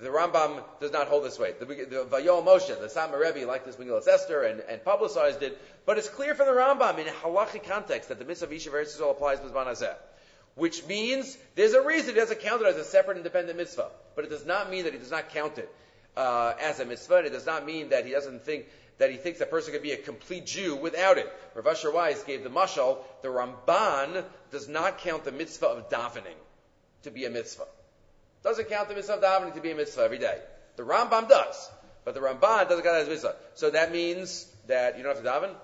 The 0.00 0.08
Rambam 0.08 0.64
does 0.80 0.92
not 0.92 1.08
hold 1.08 1.24
this 1.24 1.38
weight. 1.38 1.60
The, 1.60 1.66
the 1.66 2.06
Vayoel 2.10 2.42
Moshe, 2.42 2.68
the 2.68 2.86
Satmar 2.86 3.20
Rebbe, 3.20 3.46
liked 3.46 3.66
this 3.66 3.76
Megillah 3.76 4.08
Esther 4.08 4.44
and, 4.44 4.60
and 4.60 4.82
publicized 4.82 5.42
it, 5.42 5.60
but 5.84 5.98
it's 5.98 6.08
clear 6.08 6.34
from 6.34 6.46
the 6.46 6.52
Rambam 6.52 6.98
in 6.98 7.06
halachic 7.06 7.68
context 7.68 8.08
that 8.08 8.18
the 8.18 8.24
mitzvah 8.24 8.46
of 8.46 8.52
Yishuv 8.52 8.72
Eretz 8.72 8.98
Yisrael 8.98 9.10
applies 9.10 9.40
to 9.40 9.46
Zman. 9.46 9.94
Which 10.56 10.86
means 10.86 11.38
there's 11.54 11.74
a 11.74 11.82
reason 11.82 12.14
he 12.14 12.20
doesn't 12.20 12.40
count 12.40 12.62
it 12.62 12.66
as 12.66 12.76
a 12.76 12.84
separate 12.84 13.18
independent 13.18 13.56
mitzvah. 13.56 13.90
But 14.14 14.24
it 14.24 14.30
does 14.30 14.44
not 14.44 14.70
mean 14.70 14.84
that 14.84 14.92
he 14.92 14.98
does 14.98 15.10
not 15.10 15.28
count 15.28 15.58
it 15.58 15.72
uh, 16.16 16.54
as 16.60 16.80
a 16.80 16.84
mitzvah. 16.84 17.18
It 17.18 17.30
does 17.30 17.46
not 17.46 17.64
mean 17.64 17.90
that 17.90 18.06
he 18.06 18.12
doesn't 18.12 18.42
think 18.42 18.66
that 18.98 19.10
he 19.10 19.16
thinks 19.16 19.40
a 19.40 19.46
person 19.46 19.72
could 19.72 19.82
be 19.82 19.92
a 19.92 19.96
complete 19.96 20.46
Jew 20.46 20.74
without 20.76 21.18
it. 21.18 21.30
Rav 21.54 21.66
Asher 21.66 21.92
Weiss 21.92 22.22
gave 22.22 22.42
the 22.42 22.50
mashal, 22.50 22.98
the 23.22 23.28
Ramban 23.28 24.24
does 24.50 24.68
not 24.68 24.98
count 24.98 25.24
the 25.24 25.32
mitzvah 25.32 25.66
of 25.66 25.90
davening 25.90 26.36
to 27.02 27.10
be 27.10 27.26
a 27.26 27.30
mitzvah. 27.30 27.66
Doesn't 28.42 28.68
count 28.68 28.88
the 28.88 28.94
mitzvah 28.94 29.14
of 29.14 29.22
davening 29.22 29.54
to 29.54 29.60
be 29.60 29.72
a 29.72 29.74
mitzvah 29.74 30.02
every 30.02 30.18
day. 30.18 30.38
The 30.76 30.82
Rambam 30.82 31.28
does, 31.28 31.70
but 32.04 32.14
the 32.14 32.20
Ramban 32.20 32.68
doesn't 32.68 32.84
count 32.84 32.96
it 32.96 33.00
as 33.00 33.06
a 33.08 33.10
mitzvah. 33.10 33.36
So 33.54 33.70
that 33.70 33.92
means 33.92 34.50
that 34.66 34.96
you 34.96 35.04
don't 35.04 35.14
have 35.14 35.24
to 35.24 35.28
daven. 35.28 35.54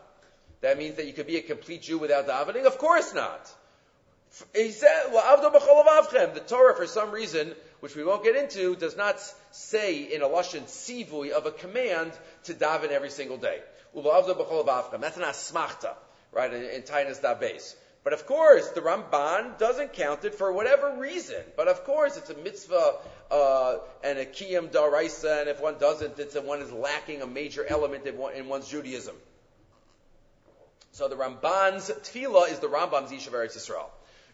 That 0.60 0.78
means 0.78 0.96
that 0.96 1.06
you 1.06 1.12
could 1.12 1.26
be 1.26 1.38
a 1.38 1.42
complete 1.42 1.82
Jew 1.82 1.98
without 1.98 2.26
davening. 2.26 2.66
Of 2.66 2.78
course 2.78 3.14
not. 3.14 3.50
He 4.54 4.70
said, 4.70 5.10
The 5.10 6.44
Torah, 6.46 6.74
for 6.74 6.86
some 6.86 7.10
reason, 7.10 7.54
which 7.80 7.94
we 7.94 8.04
won't 8.04 8.24
get 8.24 8.36
into, 8.36 8.76
does 8.76 8.96
not 8.96 9.20
say 9.50 10.02
in 10.02 10.22
a 10.22 10.26
lashon 10.26 10.62
sivui 10.62 11.30
of 11.30 11.46
a 11.46 11.50
command 11.50 12.12
to 12.44 12.54
daven 12.54 12.90
every 12.90 13.10
single 13.10 13.36
day. 13.36 13.60
That's 13.94 15.16
an 15.16 15.22
asmachta, 15.22 15.94
right? 16.32 16.52
In, 16.52 16.62
in 16.64 16.82
Tainus 16.82 17.40
base. 17.40 17.76
But 18.04 18.14
of 18.14 18.26
course, 18.26 18.68
the 18.70 18.80
Ramban 18.80 19.58
doesn't 19.58 19.92
count 19.92 20.24
it 20.24 20.34
for 20.34 20.52
whatever 20.52 20.96
reason. 20.96 21.40
But 21.56 21.68
of 21.68 21.84
course, 21.84 22.16
it's 22.16 22.30
a 22.30 22.36
mitzvah 22.36 22.94
uh, 23.30 23.78
and 24.02 24.18
a 24.18 24.24
kiyam 24.24 24.70
daraisa, 24.70 25.40
and 25.40 25.48
if 25.48 25.60
one 25.60 25.78
doesn't, 25.78 26.18
it's 26.18 26.34
a, 26.34 26.40
one 26.40 26.60
is 26.60 26.72
lacking 26.72 27.22
a 27.22 27.26
major 27.26 27.64
element 27.64 28.06
in, 28.06 28.18
one, 28.18 28.34
in 28.34 28.48
one's 28.48 28.68
Judaism. 28.68 29.14
So 30.90 31.08
the 31.08 31.16
Ramban's 31.16 31.90
tefillah 31.90 32.50
is 32.50 32.58
the 32.58 32.66
Rambam's 32.66 33.12
Yishuv 33.12 33.32
Eretz 33.32 33.56
Yisrael. 33.56 33.86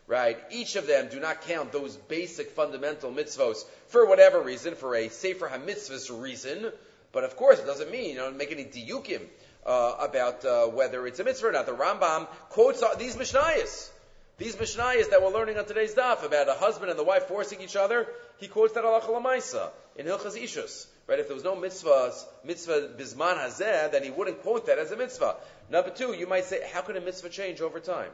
Right? 0.08 0.38
Each 0.50 0.74
of 0.76 0.86
them 0.86 1.08
do 1.10 1.20
not 1.20 1.42
count 1.42 1.70
those 1.70 1.94
basic 1.94 2.52
fundamental 2.52 3.12
mitzvos 3.12 3.64
for 3.88 4.06
whatever 4.06 4.40
reason, 4.40 4.74
for 4.74 4.96
a 4.96 5.10
Sefer 5.10 5.46
HaMitzvahs 5.46 6.20
reason. 6.20 6.72
But 7.12 7.24
of 7.24 7.36
course, 7.36 7.58
it 7.58 7.66
doesn't 7.66 7.90
mean, 7.90 8.10
you 8.10 8.16
know, 8.16 8.30
make 8.30 8.50
any 8.50 8.64
diyukim 8.64 9.20
uh, 9.66 9.96
about 10.00 10.44
uh, 10.46 10.66
whether 10.68 11.06
it's 11.06 11.20
a 11.20 11.24
mitzvah 11.24 11.48
or 11.48 11.52
not. 11.52 11.66
The 11.66 11.72
Rambam 11.72 12.26
quotes 12.48 12.82
these 12.96 13.16
Mishnayos. 13.16 13.90
These 14.38 14.56
Mishnayos 14.56 15.10
that 15.10 15.20
we're 15.20 15.32
learning 15.32 15.58
on 15.58 15.66
today's 15.66 15.94
daf 15.94 16.24
about 16.24 16.48
a 16.48 16.54
husband 16.54 16.90
and 16.90 16.98
the 16.98 17.04
wife 17.04 17.24
forcing 17.24 17.60
each 17.60 17.76
other, 17.76 18.06
he 18.38 18.48
quotes 18.48 18.72
that 18.74 18.84
Allah 18.86 19.02
Lamaisa 19.02 19.70
in 19.96 20.06
Hilchas 20.06 20.42
Ishus. 20.42 20.86
Right? 21.06 21.18
If 21.18 21.26
there 21.26 21.34
was 21.34 21.44
no 21.44 21.56
mitzvahs, 21.56 22.24
mitzvah 22.44 22.90
bisman 22.96 23.36
hazeh, 23.36 23.92
then 23.92 24.02
he 24.04 24.10
wouldn't 24.10 24.42
quote 24.42 24.66
that 24.66 24.78
as 24.78 24.90
a 24.90 24.96
mitzvah. 24.96 25.36
Number 25.70 25.90
two, 25.90 26.14
you 26.14 26.26
might 26.26 26.44
say, 26.44 26.60
how 26.72 26.80
could 26.80 26.96
a 26.96 27.00
mitzvah 27.00 27.28
change 27.28 27.60
over 27.60 27.80
time? 27.80 28.10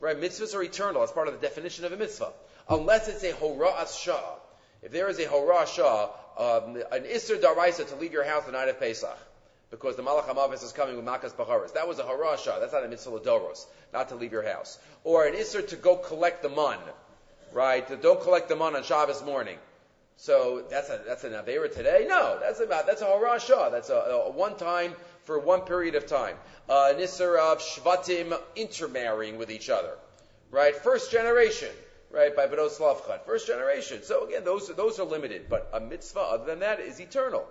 Right? 0.00 0.16
Mitzvahs 0.16 0.54
are 0.54 0.62
eternal. 0.62 1.00
That's 1.00 1.12
part 1.12 1.28
of 1.28 1.34
the 1.34 1.40
definition 1.40 1.84
of 1.84 1.92
a 1.92 1.96
mitzvah. 1.96 2.32
Unless 2.68 3.08
it's 3.08 3.24
a 3.24 3.32
hora'as 3.32 3.98
shah. 3.98 4.34
If 4.82 4.92
there 4.92 5.08
is 5.08 5.18
a 5.18 5.24
hora'as 5.24 5.74
shah, 5.74 6.10
um, 6.36 6.76
an 6.92 7.02
isser 7.04 7.40
daraisa 7.40 7.88
to 7.88 7.96
leave 7.96 8.12
your 8.12 8.24
house 8.24 8.44
the 8.44 8.52
night 8.52 8.68
of 8.68 8.78
Pesach, 8.78 9.18
because 9.70 9.96
the 9.96 10.02
Malach 10.02 10.24
HaMavis 10.24 10.62
is 10.62 10.72
coming 10.72 10.96
with 10.96 11.04
Makas 11.04 11.34
Bacharas. 11.34 11.74
That 11.74 11.88
was 11.88 11.98
a 11.98 12.04
harasha. 12.04 12.60
That's 12.60 12.72
not 12.72 12.84
a 12.84 12.88
mitzvah 12.88 13.18
doros, 13.18 13.66
not 13.92 14.10
to 14.10 14.14
leave 14.14 14.32
your 14.32 14.46
house. 14.46 14.78
Or 15.02 15.26
an 15.26 15.34
Isser 15.34 15.66
to 15.68 15.76
go 15.76 15.96
collect 15.96 16.42
the 16.42 16.48
mun, 16.48 16.78
right? 17.52 17.86
To 17.88 17.96
don't 17.96 18.20
collect 18.20 18.48
the 18.48 18.56
mun 18.56 18.76
on 18.76 18.84
Shabbos 18.84 19.24
morning. 19.24 19.58
So 20.16 20.64
that's 20.68 20.90
a 20.90 21.00
that's 21.06 21.22
an 21.22 21.32
avera 21.32 21.72
today. 21.72 22.06
No, 22.08 22.38
that's 22.40 22.58
about 22.58 22.86
that's 22.86 23.02
a 23.02 23.06
harasha. 23.06 23.70
That's 23.70 23.88
a, 23.88 23.94
a, 23.94 24.30
one 24.30 24.56
time 24.56 24.94
for 25.28 25.38
one 25.38 25.60
period 25.60 25.94
of 25.94 26.06
time. 26.06 26.36
Uh, 26.68 26.94
of 26.96 27.58
shvatim 27.60 28.36
intermarrying 28.56 29.38
with 29.38 29.50
each 29.50 29.70
other, 29.70 29.94
right? 30.50 30.74
First 30.74 31.12
generation. 31.12 31.70
Right, 32.10 32.34
by 32.34 32.46
Bedos 32.46 32.78
Lavchan. 32.78 33.20
First 33.26 33.46
generation. 33.46 34.02
So 34.02 34.26
again, 34.26 34.42
those, 34.42 34.74
those 34.74 34.98
are 34.98 35.04
limited. 35.04 35.50
But 35.50 35.68
a 35.74 35.78
mitzvah, 35.78 36.20
other 36.20 36.46
than 36.46 36.60
that, 36.60 36.80
is 36.80 36.98
eternal 37.00 37.46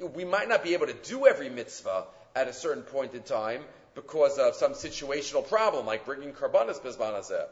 we 0.00 0.24
might 0.24 0.48
not 0.48 0.62
be 0.62 0.74
able 0.74 0.86
to 0.86 0.94
do 0.94 1.26
every 1.26 1.48
mitzvah 1.48 2.04
at 2.36 2.48
a 2.48 2.52
certain 2.52 2.82
point 2.82 3.14
in 3.14 3.22
time 3.22 3.64
because 3.94 4.38
of 4.38 4.54
some 4.54 4.72
situational 4.72 5.46
problem, 5.46 5.86
like 5.86 6.04
bringing 6.06 6.32
karbanis 6.32 6.80
bizman 6.80 7.46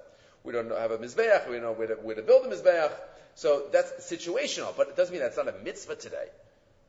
We 0.44 0.52
don't 0.52 0.70
have 0.70 0.92
a 0.92 0.98
mizbeach, 0.98 1.48
we 1.48 1.56
don't 1.56 1.62
know 1.62 1.72
where 1.72 1.88
to, 1.88 1.94
where 1.94 2.14
to 2.14 2.22
build 2.22 2.46
a 2.46 2.48
mizbeach. 2.48 2.92
So 3.34 3.64
that's 3.72 4.10
situational, 4.10 4.74
but 4.76 4.88
it 4.88 4.96
doesn't 4.96 5.12
mean 5.12 5.22
that's 5.22 5.36
not 5.36 5.48
a 5.48 5.54
mitzvah 5.64 5.96
today. 5.96 6.28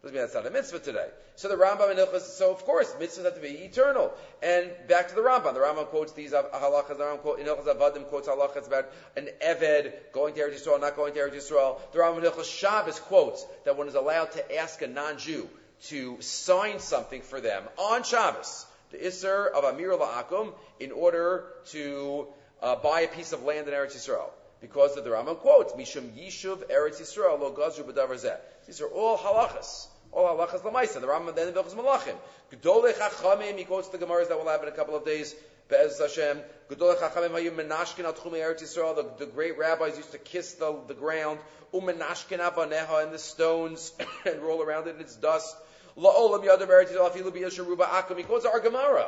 Doesn't 0.07 0.21
that's 0.21 0.35
not 0.35 0.47
a 0.47 0.49
mitzvah 0.49 0.79
today. 0.79 1.07
So 1.35 1.49
the 1.49 1.55
Rambam 1.55 1.91
and 1.91 1.99
Ilchas, 1.99 2.21
so 2.21 2.51
of 2.51 2.63
course, 2.63 2.89
mitzvahs 2.93 3.25
have 3.25 3.35
to 3.35 3.41
be 3.41 3.49
eternal. 3.49 4.13
And 4.41 4.71
back 4.87 5.09
to 5.09 5.15
the 5.15 5.21
Rambam. 5.21 5.53
The 5.53 5.59
Rambam 5.59 5.87
quotes 5.87 6.13
these 6.13 6.31
halachas. 6.31 6.97
The 6.97 7.03
Rambam 7.03 7.19
quote, 7.19 7.39
in 7.39 7.47
Avadim 7.47 8.05
quotes 8.07 8.29
halachas 8.29 8.67
about 8.67 8.89
an 9.17 9.27
Eved 9.45 9.91
going 10.13 10.33
to 10.35 10.39
Eretz 10.39 10.61
Yisrael, 10.61 10.79
not 10.79 10.95
going 10.95 11.13
to 11.13 11.19
Eretz 11.19 11.35
Yisrael. 11.35 11.79
The 11.91 11.99
Rambam 11.99 12.19
in 12.19 12.23
Ilchas 12.23 12.45
Shabbos 12.45 12.99
quotes 13.01 13.45
that 13.65 13.77
one 13.77 13.89
is 13.89 13.95
allowed 13.95 14.31
to 14.31 14.57
ask 14.57 14.81
a 14.81 14.87
non-Jew 14.87 15.49
to 15.87 16.21
sign 16.21 16.79
something 16.79 17.21
for 17.21 17.41
them 17.41 17.63
on 17.77 18.03
Shabbos, 18.03 18.65
the 18.91 18.97
Isser 18.97 19.51
of 19.51 19.65
Amir 19.65 19.91
La'akum, 19.91 20.53
in 20.79 20.93
order 20.93 21.47
to 21.71 22.27
uh, 22.61 22.77
buy 22.77 23.01
a 23.01 23.07
piece 23.09 23.33
of 23.33 23.43
land 23.43 23.67
in 23.67 23.73
Eretz 23.73 23.95
Yisrael 23.95 24.29
because 24.61 24.95
of 24.95 25.03
the 25.03 25.09
Rambam 25.09 25.37
quotes, 25.37 25.73
Mishum 25.73 26.09
Yishuv 26.17 26.71
Eretz 26.71 27.01
Yisrael 27.01 27.39
lo 27.39 27.51
gazru 27.51 27.83
b'davar 27.83 28.37
These 28.65 28.79
are 28.81 28.87
all 28.87 29.17
halachas. 29.17 29.87
All 30.11 30.37
halachas 30.37 30.61
lamaisa. 30.61 31.01
The 31.01 31.07
Rambam 31.07 31.35
then 31.35 31.53
Vilchus 31.53 31.75
Malachim. 31.75 32.15
Gedolei 32.51 32.93
Chachamim, 32.93 33.57
he 33.57 33.63
quotes 33.63 33.89
the 33.89 33.97
Gemaras 33.97 34.29
that 34.29 34.37
we'll 34.37 34.47
have 34.47 34.61
in 34.63 34.69
a 34.69 34.71
couple 34.71 34.95
of 34.95 35.05
days. 35.05 35.35
Be'ez 35.69 35.99
Hashem. 35.99 36.39
Gedolei 36.69 36.97
Chachamim 36.97 37.31
hayim 37.31 37.55
menashkin 37.55 38.05
al 38.05 38.13
tchumei 38.13 38.39
Eretz 38.39 38.63
Yisrael. 38.63 39.17
The, 39.17 39.25
great 39.25 39.57
rabbis 39.57 39.97
used 39.97 40.11
to 40.13 40.17
kiss 40.17 40.53
the, 40.53 40.79
the 40.87 40.93
ground. 40.93 41.39
Um 41.73 41.81
Umenashkin 41.81 42.39
avaneha 42.39 43.03
and 43.03 43.13
the 43.13 43.19
stones 43.19 43.91
and 44.25 44.41
roll 44.41 44.61
around 44.61 44.87
it 44.87 44.95
in 44.95 45.01
its 45.01 45.15
dust. 45.15 45.55
La'olam 45.97 46.45
yadam 46.45 46.67
Eretz 46.67 46.91
Yisrael 46.91 47.11
afilu 47.11 47.31
b'yasharuba 47.31 47.85
akum. 47.85 48.17
He 48.17 48.23
quotes 48.23 48.45
our 48.45 48.59
Gemara. 48.59 49.07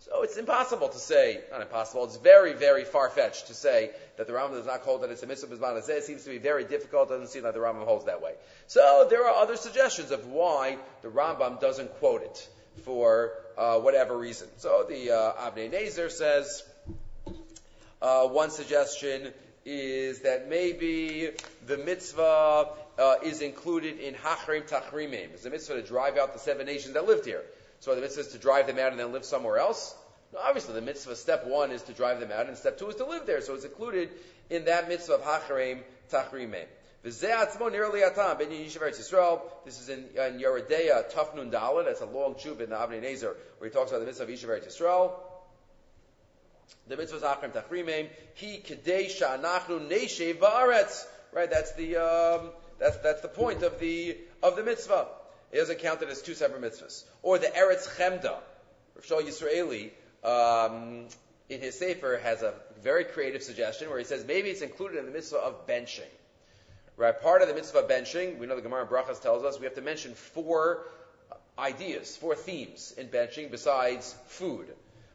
So 0.00 0.22
it's 0.22 0.36
impossible 0.36 0.88
to 0.88 0.98
say, 0.98 1.40
not 1.50 1.60
impossible, 1.60 2.04
it's 2.04 2.16
very, 2.16 2.52
very 2.52 2.84
far-fetched 2.84 3.48
to 3.48 3.54
say 3.54 3.90
that 4.16 4.26
the 4.26 4.32
Rambam 4.32 4.52
does 4.52 4.66
not 4.66 4.80
hold 4.80 5.02
that 5.02 5.10
it's 5.10 5.22
a 5.22 5.26
mitzvah 5.26 5.54
b'zman 5.54 5.76
It 5.88 6.04
seems 6.04 6.24
to 6.24 6.30
be 6.30 6.38
very 6.38 6.64
difficult. 6.64 7.08
Doesn't 7.08 7.28
seem 7.28 7.42
like 7.42 7.54
the 7.54 7.60
Rambam 7.60 7.84
holds 7.84 8.04
that 8.06 8.22
way. 8.22 8.34
So 8.68 9.06
there 9.10 9.26
are 9.26 9.42
other 9.42 9.56
suggestions 9.56 10.10
of 10.10 10.26
why 10.26 10.78
the 11.02 11.08
Rambam 11.08 11.60
doesn't 11.60 11.92
quote 11.98 12.22
it 12.22 12.48
for 12.84 13.32
uh, 13.56 13.78
whatever 13.78 14.16
reason. 14.16 14.48
So 14.58 14.86
the 14.88 15.10
uh, 15.10 15.50
Avnei 15.50 15.70
Nezer 15.70 16.10
says 16.10 16.62
uh, 18.00 18.28
one 18.28 18.50
suggestion 18.50 19.32
is 19.64 20.20
that 20.20 20.48
maybe 20.48 21.30
the 21.66 21.76
mitzvah 21.76 22.68
uh, 22.98 23.14
is 23.22 23.42
included 23.42 23.98
in 23.98 24.14
Hachrim 24.14 24.68
Tachrimim. 24.68 25.34
It's 25.34 25.44
a 25.44 25.50
mitzvah 25.50 25.74
to 25.74 25.82
drive 25.82 26.16
out 26.16 26.32
the 26.32 26.38
seven 26.38 26.66
nations 26.66 26.94
that 26.94 27.06
lived 27.06 27.26
here. 27.26 27.42
So 27.80 27.94
the 27.94 28.00
mitzvah 28.00 28.20
is 28.22 28.28
to 28.28 28.38
drive 28.38 28.66
them 28.66 28.78
out 28.78 28.90
and 28.90 29.00
then 29.00 29.12
live 29.12 29.24
somewhere 29.24 29.58
else. 29.58 29.94
No, 30.32 30.40
obviously, 30.40 30.74
the 30.74 30.82
mitzvah 30.82 31.16
step 31.16 31.46
one 31.46 31.70
is 31.70 31.82
to 31.82 31.92
drive 31.92 32.20
them 32.20 32.30
out, 32.32 32.48
and 32.48 32.56
step 32.56 32.78
two 32.78 32.88
is 32.88 32.96
to 32.96 33.06
live 33.06 33.24
there. 33.26 33.40
So 33.40 33.54
it's 33.54 33.64
included 33.64 34.10
in 34.50 34.66
that 34.66 34.88
mitzvah 34.88 35.14
of 35.14 35.22
Hachrim 35.22 35.80
Tachrimim. 36.10 36.66
This 37.02 37.22
is 37.22 37.22
in, 39.88 40.04
in 40.16 40.40
Yeridea 40.40 41.12
Tafnun. 41.12 41.84
That's 41.84 42.00
a 42.00 42.06
long 42.06 42.34
chub 42.34 42.60
in 42.60 42.70
the 42.70 42.76
Avnei 42.76 43.00
Nezer 43.02 43.36
where 43.58 43.70
he 43.70 43.74
talks 43.74 43.90
about 43.92 44.00
the 44.00 44.06
mitzvah 44.06 44.24
of 44.24 44.30
Yishav 44.30 44.66
Yisrael. 44.66 45.12
The 46.88 46.96
mitzvah 46.96 47.16
is 47.18 47.22
Achrim 47.22 47.52
Tachrimim. 47.52 48.08
He 48.34 48.58
Kadei 48.58 49.06
Sha'anachnu 49.06 49.88
Neshev 49.88 50.38
Ba'aretz. 50.38 51.06
Right, 51.32 51.48
that's 51.48 51.72
the 51.74 51.96
um, 51.96 52.50
that's 52.78 52.96
that's 52.98 53.20
the 53.20 53.28
point 53.28 53.62
of 53.62 53.78
the 53.78 54.16
of 54.42 54.56
the 54.56 54.64
mitzvah. 54.64 55.06
It 55.50 55.58
doesn't 55.58 55.78
count 55.78 56.02
it 56.02 56.08
as 56.08 56.22
two 56.22 56.34
separate 56.34 56.62
mitzvahs. 56.62 57.04
Or 57.22 57.38
the 57.38 57.46
Eretz 57.46 57.88
Chemda. 57.96 58.36
Rav 58.94 59.06
Shaul 59.06 59.22
Yisraeli 59.22 59.90
um, 60.24 61.06
in 61.48 61.60
his 61.60 61.78
sefer 61.78 62.18
has 62.22 62.42
a 62.42 62.54
very 62.82 63.04
creative 63.04 63.42
suggestion 63.42 63.88
where 63.88 63.98
he 63.98 64.04
says 64.04 64.24
maybe 64.26 64.50
it's 64.50 64.62
included 64.62 64.98
in 64.98 65.06
the 65.06 65.12
mitzvah 65.12 65.38
of 65.38 65.66
benching. 65.66 66.10
Right, 66.96 67.18
part 67.20 67.42
of 67.42 67.48
the 67.48 67.54
mitzvah 67.54 67.78
of 67.78 67.88
benching, 67.88 68.38
we 68.38 68.46
know 68.46 68.56
the 68.56 68.62
Gemara 68.62 68.82
in 68.82 68.88
Brachas 68.88 69.22
tells 69.22 69.44
us 69.44 69.58
we 69.58 69.66
have 69.66 69.76
to 69.76 69.82
mention 69.82 70.14
four 70.14 70.84
ideas, 71.58 72.16
four 72.16 72.34
themes 72.34 72.92
in 72.98 73.08
benching 73.08 73.50
besides 73.50 74.14
food. 74.26 74.66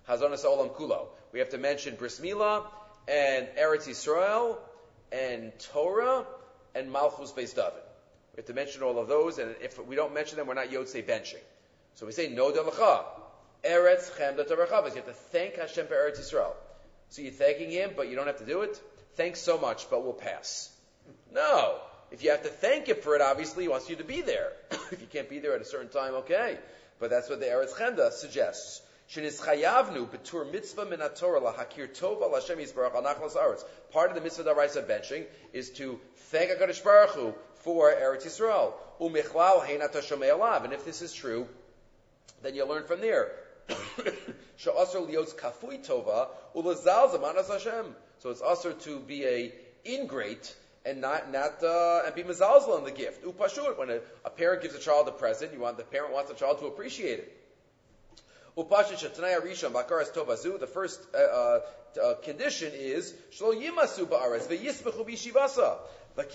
Hazonas 0.07 0.45
Olam 0.45 0.73
Kulo. 0.75 1.07
We 1.31 1.39
have 1.39 1.49
to 1.49 1.57
mention 1.57 1.95
Bris 1.95 2.19
Milah 2.19 2.63
and 3.07 3.47
Eretz 3.59 3.87
Yisrael 3.87 4.57
and 5.11 5.51
Torah 5.59 6.25
and 6.73 6.91
Malchus 6.91 7.31
Beis 7.31 7.53
David. 7.55 7.83
We 8.33 8.37
have 8.37 8.47
to 8.47 8.53
mention 8.53 8.81
all 8.81 8.97
of 8.97 9.07
those, 9.07 9.37
and 9.37 9.55
if 9.61 9.83
we 9.85 9.95
don't 9.95 10.13
mention 10.13 10.37
them, 10.37 10.47
we're 10.47 10.55
not 10.55 10.69
Yotze 10.69 11.05
benching. 11.05 11.43
So 11.95 12.05
we 12.05 12.11
say 12.11 12.29
No 12.29 12.51
Delacha. 12.51 13.03
Eretz 13.63 14.11
Chemda 14.11 14.47
Torachavas. 14.47 14.89
You 14.89 14.95
have 14.97 15.05
to 15.05 15.13
thank 15.13 15.55
Hashem 15.55 15.87
for 15.87 15.93
Eretz 15.93 16.19
Yisrael. 16.19 16.53
So 17.09 17.21
you're 17.21 17.31
thanking 17.31 17.69
Him, 17.71 17.91
but 17.95 18.09
you 18.09 18.15
don't 18.15 18.27
have 18.27 18.39
to 18.39 18.45
do 18.45 18.61
it? 18.61 18.81
Thanks 19.15 19.39
so 19.39 19.57
much, 19.57 19.89
but 19.89 20.03
we'll 20.03 20.13
pass. 20.13 20.71
No. 21.31 21.77
If 22.11 22.23
you 22.23 22.31
have 22.31 22.43
to 22.43 22.49
thank 22.49 22.87
Him 22.87 22.97
for 23.01 23.15
it, 23.15 23.21
obviously 23.21 23.65
He 23.65 23.67
wants 23.69 23.89
you 23.89 23.95
to 23.97 24.03
be 24.03 24.21
there. 24.21 24.51
if 24.91 24.99
you 24.99 25.07
can't 25.07 25.29
be 25.29 25.39
there 25.39 25.53
at 25.53 25.61
a 25.61 25.65
certain 25.65 25.89
time, 25.89 26.15
okay. 26.15 26.57
But 26.99 27.11
that's 27.11 27.29
what 27.29 27.39
the 27.39 27.45
Eretz 27.45 27.73
Chemda 27.73 28.11
suggests. 28.11 28.81
Part 33.91 34.09
of 34.09 34.15
the 34.15 34.21
mitzvah 34.21 34.49
of 34.49 34.87
benching 34.87 35.25
is 35.51 35.69
to 35.71 35.99
thank 36.15 36.51
HaKadosh 36.51 36.83
Baruch 36.83 37.09
Hu 37.11 37.33
for 37.63 37.91
Eretz 37.91 38.25
Yisrael. 38.25 38.73
Umichlal 38.99 39.65
heinat 39.65 39.93
alav. 39.93 40.63
And 40.63 40.73
if 40.73 40.85
this 40.85 41.01
is 41.01 41.13
true, 41.13 41.47
then 42.41 42.55
you 42.55 42.65
learn 42.65 42.85
from 42.85 43.01
there. 43.01 43.31
Kafui 44.59 45.85
tova. 45.85 46.27
So 48.19 48.29
it's 48.29 48.41
also 48.41 48.71
to 48.71 48.99
be 48.99 49.25
a 49.25 49.53
ingrate 49.85 50.55
and 50.85 51.01
not 51.01 51.31
not 51.31 51.63
uh, 51.63 52.01
and 52.05 52.15
be 52.15 52.23
mezalzel 52.23 52.77
on 52.77 52.83
the 52.83 52.91
gift. 52.91 53.23
Upashur, 53.23 53.77
when 53.77 53.89
a, 53.89 53.99
a, 54.25 54.29
parent 54.29 54.61
gives 54.61 54.75
a 54.75 54.79
child 54.79 55.07
a 55.07 55.11
present, 55.11 55.53
you 55.53 55.59
want 55.59 55.77
the 55.77 55.83
parent 55.83 56.13
wants 56.13 56.29
the 56.29 56.35
child 56.35 56.59
to 56.59 56.65
appreciate 56.65 57.19
it. 57.19 57.37
Upashur 58.57 58.97
rishon 59.41 59.71
bakaras 59.71 60.13
tovazu. 60.13 60.59
The 60.59 60.67
first 60.67 60.99
uh, 61.13 61.17
uh, 61.17 61.59
uh, 62.01 62.13
condition 62.15 62.71
is 62.73 63.13
shlo 63.31 63.53
yimasu 63.55 64.05
ba'aretz 64.05 64.47
ve'yisbechu 64.47 65.07
b'yishivasa. 65.07 65.77
If 66.15 66.25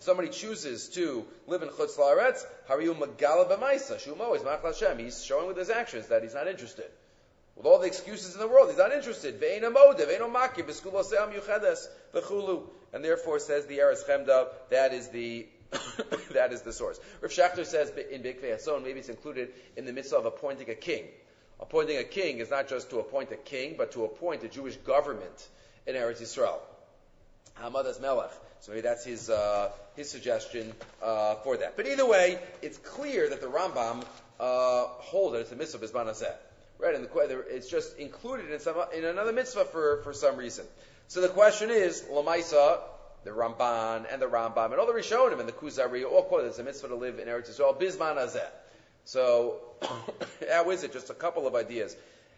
somebody 0.00 0.28
chooses 0.28 0.88
to 0.90 1.24
live 1.46 1.62
in 1.62 1.68
chutz 1.70 1.96
la'aretz, 1.96 2.44
hariu 2.68 2.94
magala 2.98 3.46
b'maisa 3.46 3.96
shumo 3.96 4.36
is 4.36 4.42
Hashem. 4.42 4.98
He's 4.98 5.24
showing 5.24 5.46
with 5.46 5.56
his 5.56 5.70
actions 5.70 6.08
that 6.08 6.22
he's 6.22 6.34
not 6.34 6.46
interested. 6.46 6.90
With 7.56 7.64
all 7.64 7.78
the 7.78 7.86
excuses 7.86 8.34
in 8.34 8.40
the 8.40 8.48
world, 8.48 8.68
he's 8.68 8.76
not 8.76 8.92
interested. 8.92 9.42
And 12.92 13.04
therefore, 13.04 13.38
says 13.38 13.66
the 13.66 13.78
Eretz 13.78 14.04
Chemda, 14.06 14.48
that 14.68 14.92
is 14.92 15.08
the 15.08 15.46
that 16.32 16.52
is 16.52 16.62
the 16.62 16.72
source. 16.72 17.00
Rav 17.20 17.30
Schachter 17.32 17.64
says 17.64 17.90
in 18.10 18.22
Big 18.22 18.44
Son, 18.60 18.82
maybe 18.84 19.00
it's 19.00 19.08
included 19.08 19.48
in 19.76 19.86
the 19.86 19.92
mitzvah 19.92 20.18
of 20.18 20.26
appointing 20.26 20.68
a 20.70 20.74
king. 20.74 21.06
Appointing 21.58 21.96
a 21.96 22.04
king 22.04 22.38
is 22.38 22.50
not 22.50 22.68
just 22.68 22.90
to 22.90 22.98
appoint 22.98 23.32
a 23.32 23.36
king, 23.36 23.74
but 23.78 23.92
to 23.92 24.04
appoint 24.04 24.44
a 24.44 24.48
Jewish 24.48 24.76
government 24.76 25.48
in 25.86 25.94
Eretz 25.94 26.20
Yisrael. 26.20 26.58
Hamadas 27.62 28.00
Melech. 28.00 28.30
So 28.60 28.72
maybe 28.72 28.82
that's 28.82 29.04
his 29.04 29.30
uh, 29.30 29.70
his 29.94 30.10
suggestion 30.10 30.72
uh, 31.02 31.36
for 31.36 31.56
that. 31.56 31.76
But 31.76 31.86
either 31.86 32.06
way, 32.06 32.38
it's 32.62 32.78
clear 32.78 33.28
that 33.28 33.40
the 33.40 33.46
Rambam 33.46 34.04
uh, 34.38 34.84
holds 34.98 35.34
that 35.34 35.40
it's 35.40 35.52
a 35.52 35.56
mitzvah 35.56 35.78
bisman 35.78 36.08
right? 36.78 36.94
And 36.94 37.04
the, 37.04 37.44
it's 37.48 37.70
just 37.70 37.98
included 37.98 38.50
in 38.50 38.60
some 38.60 38.76
in 38.94 39.04
another 39.04 39.32
mitzvah 39.32 39.64
for 39.64 40.02
for 40.02 40.12
some 40.12 40.36
reason. 40.36 40.66
So 41.08 41.20
the 41.20 41.28
question 41.28 41.70
is, 41.70 42.02
Lamaisa, 42.02 42.80
the 43.24 43.30
Ramban 43.30 44.12
and 44.12 44.20
the 44.20 44.26
Rambam 44.26 44.72
and 44.72 44.74
all 44.74 44.86
the 44.86 44.92
Rishonim 44.92 45.38
and 45.38 45.48
the 45.48 45.52
Kuzari 45.52 46.04
all 46.04 46.22
quote 46.22 46.44
it's 46.44 46.58
a 46.58 46.64
mitzvah 46.64 46.88
to 46.88 46.96
live 46.96 47.18
in 47.18 47.28
Eretz 47.28 47.50
Yisrael 47.50 47.80
bisman 47.80 48.16
so, 49.06 49.60
how 50.50 50.70
is 50.70 50.82
it? 50.82 50.92
Just 50.92 51.10
a 51.10 51.14
couple 51.14 51.46
of 51.46 51.54
ideas. 51.54 51.96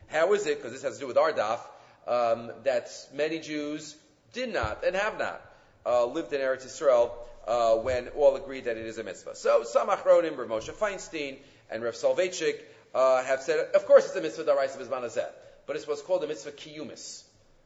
How 0.09 0.35
is 0.35 0.46
it, 0.46 0.59
because 0.59 0.72
this 0.72 0.83
has 0.83 0.94
to 0.94 1.00
do 1.00 1.07
with 1.07 1.16
our 1.16 1.33
daf, 1.33 1.61
um, 2.07 2.52
that 2.64 2.90
many 3.14 3.38
Jews 3.38 3.96
did 4.35 4.52
not 4.52 4.85
and 4.85 4.94
have 4.94 5.18
not 5.18 5.40
uh, 5.87 6.04
lived 6.04 6.31
in 6.35 6.42
Eretz 6.42 6.66
Yisrael 6.66 7.11
uh, 7.46 7.76
when 7.76 8.09
all 8.09 8.37
agreed 8.37 8.66
that 8.66 8.76
it 8.76 8.85
is 8.85 8.98
a 8.98 9.02
mitzvah. 9.02 9.35
So, 9.35 9.64
some 9.64 9.88
Achronim, 9.88 10.37
Rav 10.37 10.48
Moshe 10.48 10.70
Feinstein 10.70 11.38
and 11.70 11.83
Rav 11.83 11.94
Soloveitchik, 11.94 12.61
uh, 12.94 13.24
have 13.24 13.40
said, 13.40 13.70
of 13.74 13.87
course 13.87 14.04
it's 14.04 14.16
a 14.16 14.20
mitzvah 14.20 14.44
daraisa 14.44 14.76
bizmanazet, 14.76 15.31
but 15.66 15.76
it's 15.76 15.88
what's 15.88 16.02
called 16.02 16.22
a 16.24 16.26
mitzvah 16.26 16.52
kiyumis, 16.52 17.22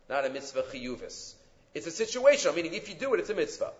not 0.08 0.24
a 0.24 0.30
mitzvah 0.30 0.62
chiyuvis. 0.62 1.34
It's 1.74 1.88
a 1.88 2.06
situational, 2.06 2.54
meaning 2.54 2.74
if 2.74 2.88
you 2.88 2.94
do 2.94 3.14
it, 3.14 3.20
it's 3.20 3.30
a 3.30 3.34
mitzvah. 3.34 3.72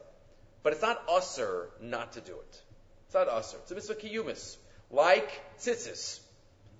But 0.64 0.72
it's 0.72 0.82
not 0.82 1.06
usr 1.06 1.66
not 1.80 2.12
to 2.14 2.20
do 2.20 2.32
it. 2.32 2.60
It's 3.06 3.14
not 3.14 3.28
usr. 3.28 3.54
It's 3.62 3.70
a 3.70 3.74
mitzvah 3.76 3.94
kiyumis 3.94 4.56
like 4.92 5.42
tzitzis. 5.58 6.20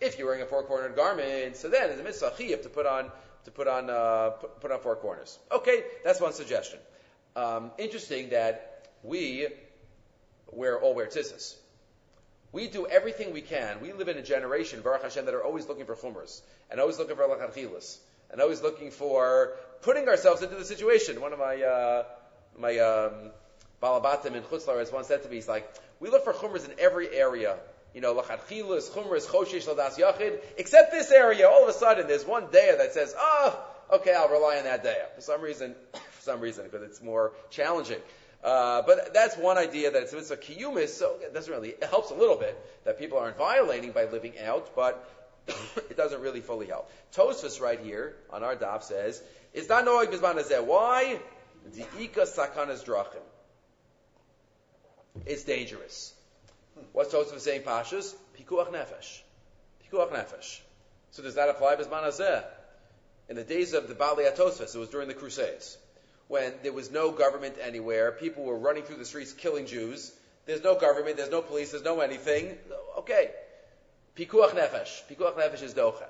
If 0.01 0.18
you're 0.18 0.27
wearing 0.27 0.42
a 0.42 0.46
four-cornered 0.46 0.94
garment, 0.94 1.57
so 1.57 1.68
then 1.68 1.90
it's 1.90 2.01
a 2.01 2.05
mitzvah 2.05 2.33
chiyuv 2.38 2.62
to 2.62 2.68
put 2.68 2.87
on 2.87 3.11
to 3.44 3.51
put 3.51 3.66
on 3.66 3.90
uh, 3.90 4.31
put, 4.61 4.70
on 4.70 4.81
four 4.81 4.96
corners. 4.96 5.38
Okay, 5.51 5.83
that's 6.05 6.20
one 6.20 6.33
suggestion. 6.33 6.79
Um, 7.35 7.70
interesting 7.79 8.31
that 8.31 8.88
we 9.03 9.48
wear 10.53 10.79
all 10.81 10.94
wear 10.94 11.07
tzitzis. 11.07 11.57
We 12.53 12.68
do 12.68 12.87
everything 12.87 13.33
we 13.33 13.40
can. 13.40 13.81
We 13.81 13.92
live 13.94 14.09
in 14.09 14.18
a 14.18 14.22
generation, 14.22 14.83
Baruch 14.83 15.03
Hashem, 15.03 15.25
that 15.25 15.35
are 15.35 15.42
always 15.42 15.66
looking 15.66 15.87
for 15.87 15.96
chumras 15.96 16.42
and 16.70 16.79
always 16.81 16.98
looking 16.98 17.16
for 17.16 17.22
lachanchilas 17.22 17.96
and 18.31 18.40
always 18.42 18.61
looking 18.61 18.90
for 18.90 19.55
putting 19.81 20.07
ourselves 20.09 20.42
into 20.42 20.57
the 20.57 20.64
situation. 20.64 21.20
One 21.20 21.33
of 21.33 21.38
my 21.38 21.62
uh, 21.62 22.05
my 22.59 22.79
um, 22.79 23.31
balabatim 23.83 24.35
in 24.35 24.42
Chutzlar 24.42 24.79
has 24.79 24.92
once 24.92 25.07
said 25.07 25.22
to 25.22 25.29
me, 25.29 25.37
he's 25.37 25.48
like, 25.48 25.72
we 26.01 26.11
look 26.11 26.25
for 26.25 26.33
chumras 26.35 26.68
in 26.68 26.79
every 26.79 27.09
area 27.14 27.57
you 27.94 28.00
know, 28.00 28.14
lachatchilas, 28.14 28.90
chumras, 28.90 29.26
choshesh, 29.26 29.66
ladas 29.66 29.98
yachid, 29.98 30.40
except 30.57 30.92
this 30.92 31.11
area, 31.11 31.48
all 31.48 31.62
of 31.62 31.68
a 31.68 31.72
sudden 31.72 32.07
there's 32.07 32.24
one 32.24 32.44
daya 32.44 32.78
that 32.78 32.92
says, 32.92 33.14
oh, 33.18 33.64
okay, 33.92 34.14
I'll 34.14 34.28
rely 34.28 34.59
on 34.59 34.64
that 34.64 34.85
daya. 34.85 35.14
For 35.14 35.20
some 35.20 35.40
reason, 35.40 35.74
for 35.92 36.22
some 36.22 36.40
reason, 36.40 36.64
because 36.64 36.83
it's 36.83 37.02
more 37.02 37.33
challenging. 37.50 38.00
Uh, 38.42 38.83
but 38.83 39.14
that's 39.14 39.37
one 39.37 39.57
idea 39.57 39.90
that 39.92 40.02
it's, 40.02 40.31
a 40.31 40.37
kiyumis, 40.37 40.88
so 40.88 41.16
it 41.20 41.33
doesn't 41.33 41.52
really, 41.52 41.70
it 41.70 41.85
helps 41.85 42.11
a 42.11 42.14
little 42.14 42.37
bit 42.37 42.59
that 42.85 42.98
people 42.98 43.18
aren't 43.18 43.37
violating 43.37 43.92
by 43.92 44.07
living 44.07 44.33
out, 44.44 44.74
but 44.74 45.09
it 45.76 45.96
doesn't 45.96 46.20
really 46.20 46.40
fully 46.40 46.66
help. 46.66 46.90
Tosfos 47.14 47.61
right 47.61 47.78
here 47.78 48.16
on 48.31 48.42
our 48.42 48.57
daf 48.57 48.83
says, 48.83 49.22
it's 49.52 49.68
not 49.68 49.85
noig 49.85 50.07
bizman 50.07 50.66
Why? 50.66 51.20
The 51.72 51.87
ika 52.00 52.22
sakanas 52.22 52.85
drachim. 52.85 53.22
It's 55.26 55.44
dangerous. 55.44 56.14
What's 56.92 57.12
Tosfos 57.12 57.40
saying, 57.40 57.62
Pashas? 57.62 58.14
Pikuach 58.38 58.70
nefesh. 58.72 59.20
Pikuach 59.85 60.11
nefesh. 60.11 60.61
So 61.11 61.22
does 61.22 61.35
that 61.35 61.48
apply 61.48 61.76
Bisman 61.76 62.04
Hazeh? 62.04 62.44
In 63.28 63.37
the 63.37 63.44
days 63.44 63.72
of 63.72 63.88
the 63.88 63.94
Bali 63.94 64.24
Atosfos, 64.24 64.74
it 64.74 64.78
was 64.78 64.88
during 64.88 65.08
the 65.08 65.14
Crusades, 65.14 65.76
when 66.28 66.52
there 66.62 66.72
was 66.72 66.90
no 66.90 67.11
government 67.11 67.56
anywhere, 67.62 68.12
people 68.12 68.44
were 68.44 68.58
running 68.58 68.82
through 68.85 68.96
the 68.96 69.04
streets 69.04 69.32
killing 69.32 69.66
Jews. 69.66 70.12
There's 70.46 70.62
no 70.62 70.74
government, 70.74 71.18
there's 71.18 71.30
no 71.30 71.42
police, 71.42 71.70
there's 71.70 71.85
no 71.85 72.00
anything. 72.00 72.56
Okay. 72.98 73.30
Pikuach 74.16 74.50
nefesh. 74.50 75.02
Pikuach 75.11 75.35
nefesh 75.35 75.62
is 75.62 75.74
docha. 75.74 76.06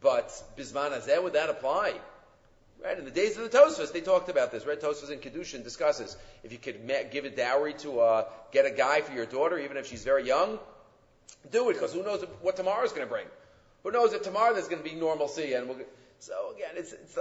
But 0.00 0.28
Bisman 0.56 0.92
Hazeh, 0.92 1.22
would 1.22 1.34
that 1.34 1.50
apply? 1.50 1.94
Right? 2.82 2.98
In 2.98 3.04
the 3.04 3.10
days 3.10 3.36
of 3.36 3.50
the 3.50 3.56
Tosfos, 3.56 3.92
they 3.92 4.00
talked 4.00 4.28
about 4.28 4.50
this. 4.50 4.66
Right? 4.66 4.80
Tosfos 4.80 5.10
in 5.10 5.20
Kedushin 5.20 5.62
discusses 5.62 6.16
if 6.42 6.52
you 6.52 6.58
could 6.58 6.80
give 7.10 7.24
a 7.24 7.30
dowry 7.30 7.74
to 7.74 8.00
uh, 8.00 8.24
get 8.50 8.66
a 8.66 8.70
guy 8.70 9.00
for 9.02 9.12
your 9.12 9.26
daughter, 9.26 9.58
even 9.58 9.76
if 9.76 9.86
she's 9.86 10.04
very 10.04 10.26
young, 10.26 10.58
do 11.50 11.70
it 11.70 11.74
because 11.74 11.92
who 11.92 12.02
knows 12.02 12.24
what 12.40 12.56
tomorrow 12.56 12.84
is 12.84 12.90
going 12.90 13.06
to 13.06 13.10
bring? 13.12 13.26
Who 13.84 13.90
knows 13.90 14.12
if 14.12 14.22
tomorrow 14.22 14.52
there's 14.52 14.68
going 14.68 14.82
to 14.82 14.88
be 14.88 14.96
normalcy? 14.96 15.54
And 15.54 15.68
we'll, 15.68 15.78
so 16.18 16.52
again, 16.54 16.70
it's, 16.76 16.92
it's 16.92 17.18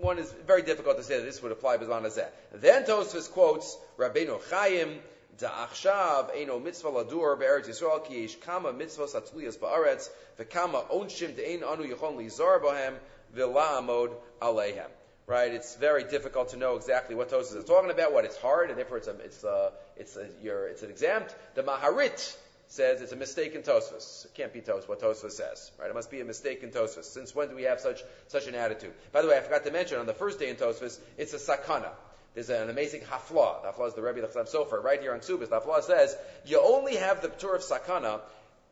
one 0.00 0.18
is 0.18 0.32
very 0.46 0.62
difficult 0.62 0.96
to 0.98 1.04
say 1.04 1.18
that 1.18 1.24
this 1.24 1.42
would 1.42 1.52
apply 1.52 1.76
Bizman 1.76 2.02
Hazeh. 2.02 2.26
Then 2.52 2.84
Tosfos 2.84 3.30
quotes 3.30 3.76
Rabbeinu 3.98 4.40
Chaim, 4.50 4.98
Da'achshav 5.38 6.34
eino 6.36 6.62
mitzvah 6.62 6.90
ladur 6.90 7.38
be'eretz 7.38 7.68
Yisrael 7.68 8.06
ki 8.06 8.22
yesh 8.22 8.36
kama 8.36 8.72
mitzvahs 8.72 9.14
atzliyas 9.14 9.58
ba'aretz 9.58 10.08
v'kama 10.38 10.88
onshim 10.90 11.34
de'ein 11.34 11.64
anu 11.64 11.84
yichon 11.84 12.16
lizar 12.16 12.60
bohem 12.60 12.94
v'la'amod 13.36 14.12
aleihem. 14.40 14.88
Right? 15.26 15.52
It's 15.52 15.76
very 15.76 16.04
difficult 16.04 16.50
to 16.50 16.58
know 16.58 16.76
exactly 16.76 17.14
what 17.14 17.30
Tosfos 17.30 17.56
is 17.56 17.64
talking 17.64 17.90
about, 17.90 18.12
what 18.12 18.26
it's 18.26 18.36
hard, 18.36 18.68
and 18.68 18.78
therefore 18.78 18.98
it's 18.98 19.08
a, 19.08 19.16
it's 19.24 19.42
a, 19.42 19.72
it's 19.96 20.16
a, 20.16 20.26
it's 20.66 20.82
an 20.82 20.90
exempt. 20.90 21.34
The 21.54 21.62
Maharit 21.62 22.36
says 22.66 23.00
it's 23.00 23.12
a 23.12 23.16
mistake 23.16 23.54
in 23.54 23.62
Tosfos. 23.62 24.26
It 24.26 24.34
can't 24.34 24.52
be 24.52 24.60
Tosfos, 24.60 24.86
what 24.86 25.00
Tosfos 25.00 25.32
says, 25.32 25.70
right? 25.78 25.88
It 25.88 25.94
must 25.94 26.10
be 26.10 26.20
a 26.20 26.24
mistake 26.24 26.62
in 26.62 26.70
Tosfos. 26.70 27.04
Since 27.04 27.34
when 27.34 27.48
do 27.48 27.56
we 27.56 27.62
have 27.62 27.80
such, 27.80 28.02
such 28.28 28.46
an 28.48 28.54
attitude? 28.54 28.92
By 29.12 29.22
the 29.22 29.28
way, 29.28 29.38
I 29.38 29.40
forgot 29.40 29.64
to 29.64 29.70
mention, 29.70 29.98
on 29.98 30.06
the 30.06 30.12
first 30.12 30.38
day 30.38 30.50
in 30.50 30.56
Tosfos, 30.56 30.98
it's 31.16 31.32
a 31.32 31.38
sakana. 31.38 31.90
There's 32.34 32.50
an 32.50 32.68
amazing 32.68 33.02
hafla. 33.02 33.62
The 33.62 33.68
hafla 33.68 33.88
is 33.88 33.94
the 33.94 34.02
Rebbe 34.02 34.20
Lechlam 34.20 34.52
Sofer. 34.52 34.82
Right 34.82 35.00
here 35.00 35.14
on 35.14 35.20
Subis, 35.20 35.48
the 35.48 35.60
hafla 35.60 35.82
says, 35.82 36.16
you 36.44 36.60
only 36.60 36.96
have 36.96 37.22
the 37.22 37.28
tour 37.28 37.54
of 37.54 37.62
sakana 37.62 38.20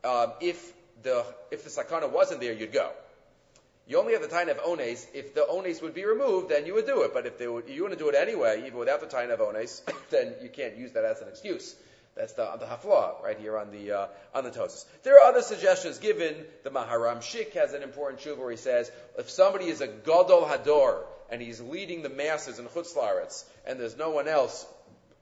um, 0.05 0.33
if 0.41 0.73
the, 1.03 1.25
if 1.51 1.65
the 1.65 1.71
sakana 1.71 2.11
wasn't 2.11 2.41
there, 2.41 2.53
you'd 2.53 2.73
go. 2.73 2.91
You 3.87 3.99
only 3.99 4.13
have 4.13 4.23
the 4.23 4.29
time 4.29 4.49
of 4.49 4.59
ones. 4.65 5.07
If 5.13 5.35
the 5.35 5.45
ones 5.49 5.83
would 5.83 5.95
be 5.95 6.05
removed, 6.05 6.49
then 6.49 6.67
you 6.67 6.75
would 6.75 6.87
do 6.87 7.03
it. 7.03 7.13
But 7.13 7.27
if 7.27 7.41
would, 7.41 7.69
you 7.69 7.83
want 7.83 7.93
to 7.95 7.99
do 7.99 8.09
it 8.09 8.15
anyway, 8.15 8.65
even 8.67 8.79
without 8.79 9.01
the 9.01 9.07
time 9.07 9.31
of 9.31 9.41
ones, 9.41 9.83
then 10.11 10.35
you 10.43 10.49
can't 10.49 10.77
use 10.77 10.93
that 10.93 11.05
as 11.05 11.21
an 11.21 11.29
excuse. 11.29 11.75
That's 12.15 12.35
the, 12.35 12.45
the 12.61 12.67
hafla 12.67 13.23
right 13.23 13.39
here 13.39 13.57
on 13.57 13.71
the 13.71 13.93
uh, 13.93 14.07
on 14.35 14.45
the 14.45 14.51
Tosis. 14.51 14.85
There 15.03 15.15
are 15.19 15.31
other 15.31 15.41
suggestions 15.41 15.99
given. 15.99 16.35
The 16.63 16.71
Maharam 16.71 17.19
Schick 17.19 17.55
has 17.55 17.73
an 17.73 17.83
important 17.83 18.21
shuv 18.21 18.37
where 18.37 18.51
he 18.51 18.59
says 18.59 18.93
if 19.19 19.31
somebody 19.31 19.67
is 19.67 19.81
a 19.81 19.87
gadol 19.87 20.43
hador 20.43 21.05
and 21.31 21.41
he's 21.41 21.61
leading 21.61 22.03
the 22.03 22.11
masses 22.11 22.59
in 22.59 22.67
chutzlaretz 22.67 23.45
and 23.67 23.81
there's 23.81 23.97
no 23.97 24.11
one 24.11 24.29
else 24.29 24.67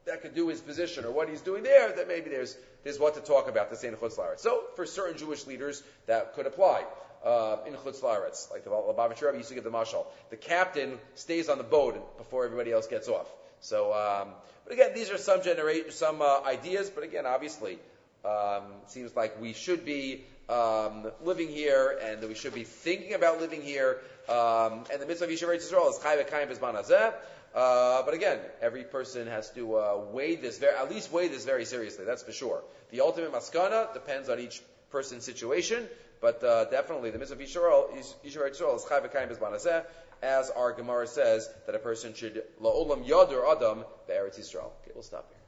that 0.07 0.23
could 0.23 0.35
do 0.35 0.49
his 0.49 0.61
position 0.61 1.05
or 1.05 1.11
what 1.11 1.29
he's 1.29 1.41
doing 1.43 1.63
there, 1.63 1.93
that 1.93 2.09
maybe 2.09 2.31
there's 2.31 2.57
there's 2.85 2.99
what 2.99 3.15
to 3.15 3.21
talk 3.21 3.49
about 3.49 3.71
the 3.71 3.87
in 3.87 3.95
Chutz 3.97 4.17
Laretz. 4.17 4.41
So 4.41 4.63
for 4.77 4.87
certain 4.87 5.19
Jewish 5.19 5.47
leaders, 5.47 5.83
that 6.07 6.35
could 6.35 6.47
apply. 6.47 6.85
Uh, 7.25 7.59
in 7.67 7.75
Chutz 7.75 8.01
Laretz, 8.01 8.51
like 8.51 8.65
the 8.65 8.71
Lubavitcher 8.71 9.27
Rebbe 9.27 9.37
used 9.37 9.51
to 9.51 9.55
give 9.55 9.65
the 9.65 9.71
mashal. 9.71 10.07
The 10.31 10.39
captain 10.39 10.99
stays 11.17 11.51
on 11.51 11.59
the 11.59 11.65
boat 11.65 12.17
before 12.17 12.47
everybody 12.47 12.73
else 12.73 12.87
gets 12.87 13.09
off. 13.09 13.27
So, 13.61 13.93
um, 13.93 14.31
but 14.65 14.73
again, 14.73 14.93
these 14.95 15.11
are 15.11 15.19
some 15.19 15.43
generate 15.43 15.93
some 15.93 16.23
uh, 16.23 16.41
ideas. 16.47 16.89
But 16.89 17.05
again, 17.05 17.27
obviously, 17.27 17.79
um, 18.25 18.63
seems 18.87 19.15
like 19.15 19.39
we 19.39 19.53
should 19.53 19.85
be 19.85 20.25
um, 20.49 21.11
living 21.23 21.49
here, 21.49 21.99
and 22.03 22.23
that 22.23 22.29
we 22.29 22.35
should 22.35 22.55
be 22.55 22.65
thinking 22.65 23.13
about 23.13 23.39
living 23.39 23.61
here. 23.61 23.99
Um, 24.29 24.85
and 24.91 25.01
the 25.01 25.07
mitzvah 25.07 25.27
of 25.27 25.31
Yisrael 25.31 25.57
Yisrael 25.57 25.91
is 25.91 25.99
chayv 25.99 26.27
kayim 26.31 26.49
bezman. 26.49 27.13
Uh, 27.55 28.03
but 28.05 28.15
again, 28.15 28.39
every 28.63 28.85
person 28.85 29.27
has 29.27 29.51
to 29.51 29.77
uh, 29.77 30.01
weigh 30.13 30.37
this, 30.37 30.59
very, 30.59 30.77
at 30.77 30.91
least 30.91 31.11
weigh 31.13 31.29
this 31.29 31.45
very 31.45 31.65
seriously. 31.65 32.05
That's 32.05 32.23
for 32.23 32.33
sure. 32.33 32.63
The 32.91 33.01
ultimate 33.01 33.33
maskana 33.33 33.93
depends 33.93 34.29
on 34.29 34.39
each 34.39 34.63
person's 34.91 35.25
situation, 35.25 35.89
but 36.21 36.43
uh, 36.45 36.67
definitely 36.67 37.11
the 37.11 37.19
mitzvah 37.19 37.37
Yisrael, 37.37 37.91
Yisrael 38.25 38.77
is 38.77 38.85
chayv 38.85 39.13
kayim 39.13 39.29
bezman 39.29 39.55
hazeh 39.55 39.85
as 40.23 40.51
our 40.51 40.73
Gemara 40.73 41.07
says 41.07 41.49
that 41.67 41.75
a 41.75 41.79
person 41.79 42.15
should 42.15 42.43
la'olam 42.63 43.07
yadur 43.07 43.51
adam 43.51 43.85
be'eretz 44.07 44.39
Yisrael. 44.39 44.71
Okay, 44.83 44.93
we'll 44.95 45.03
stop 45.03 45.29
here. 45.31 45.39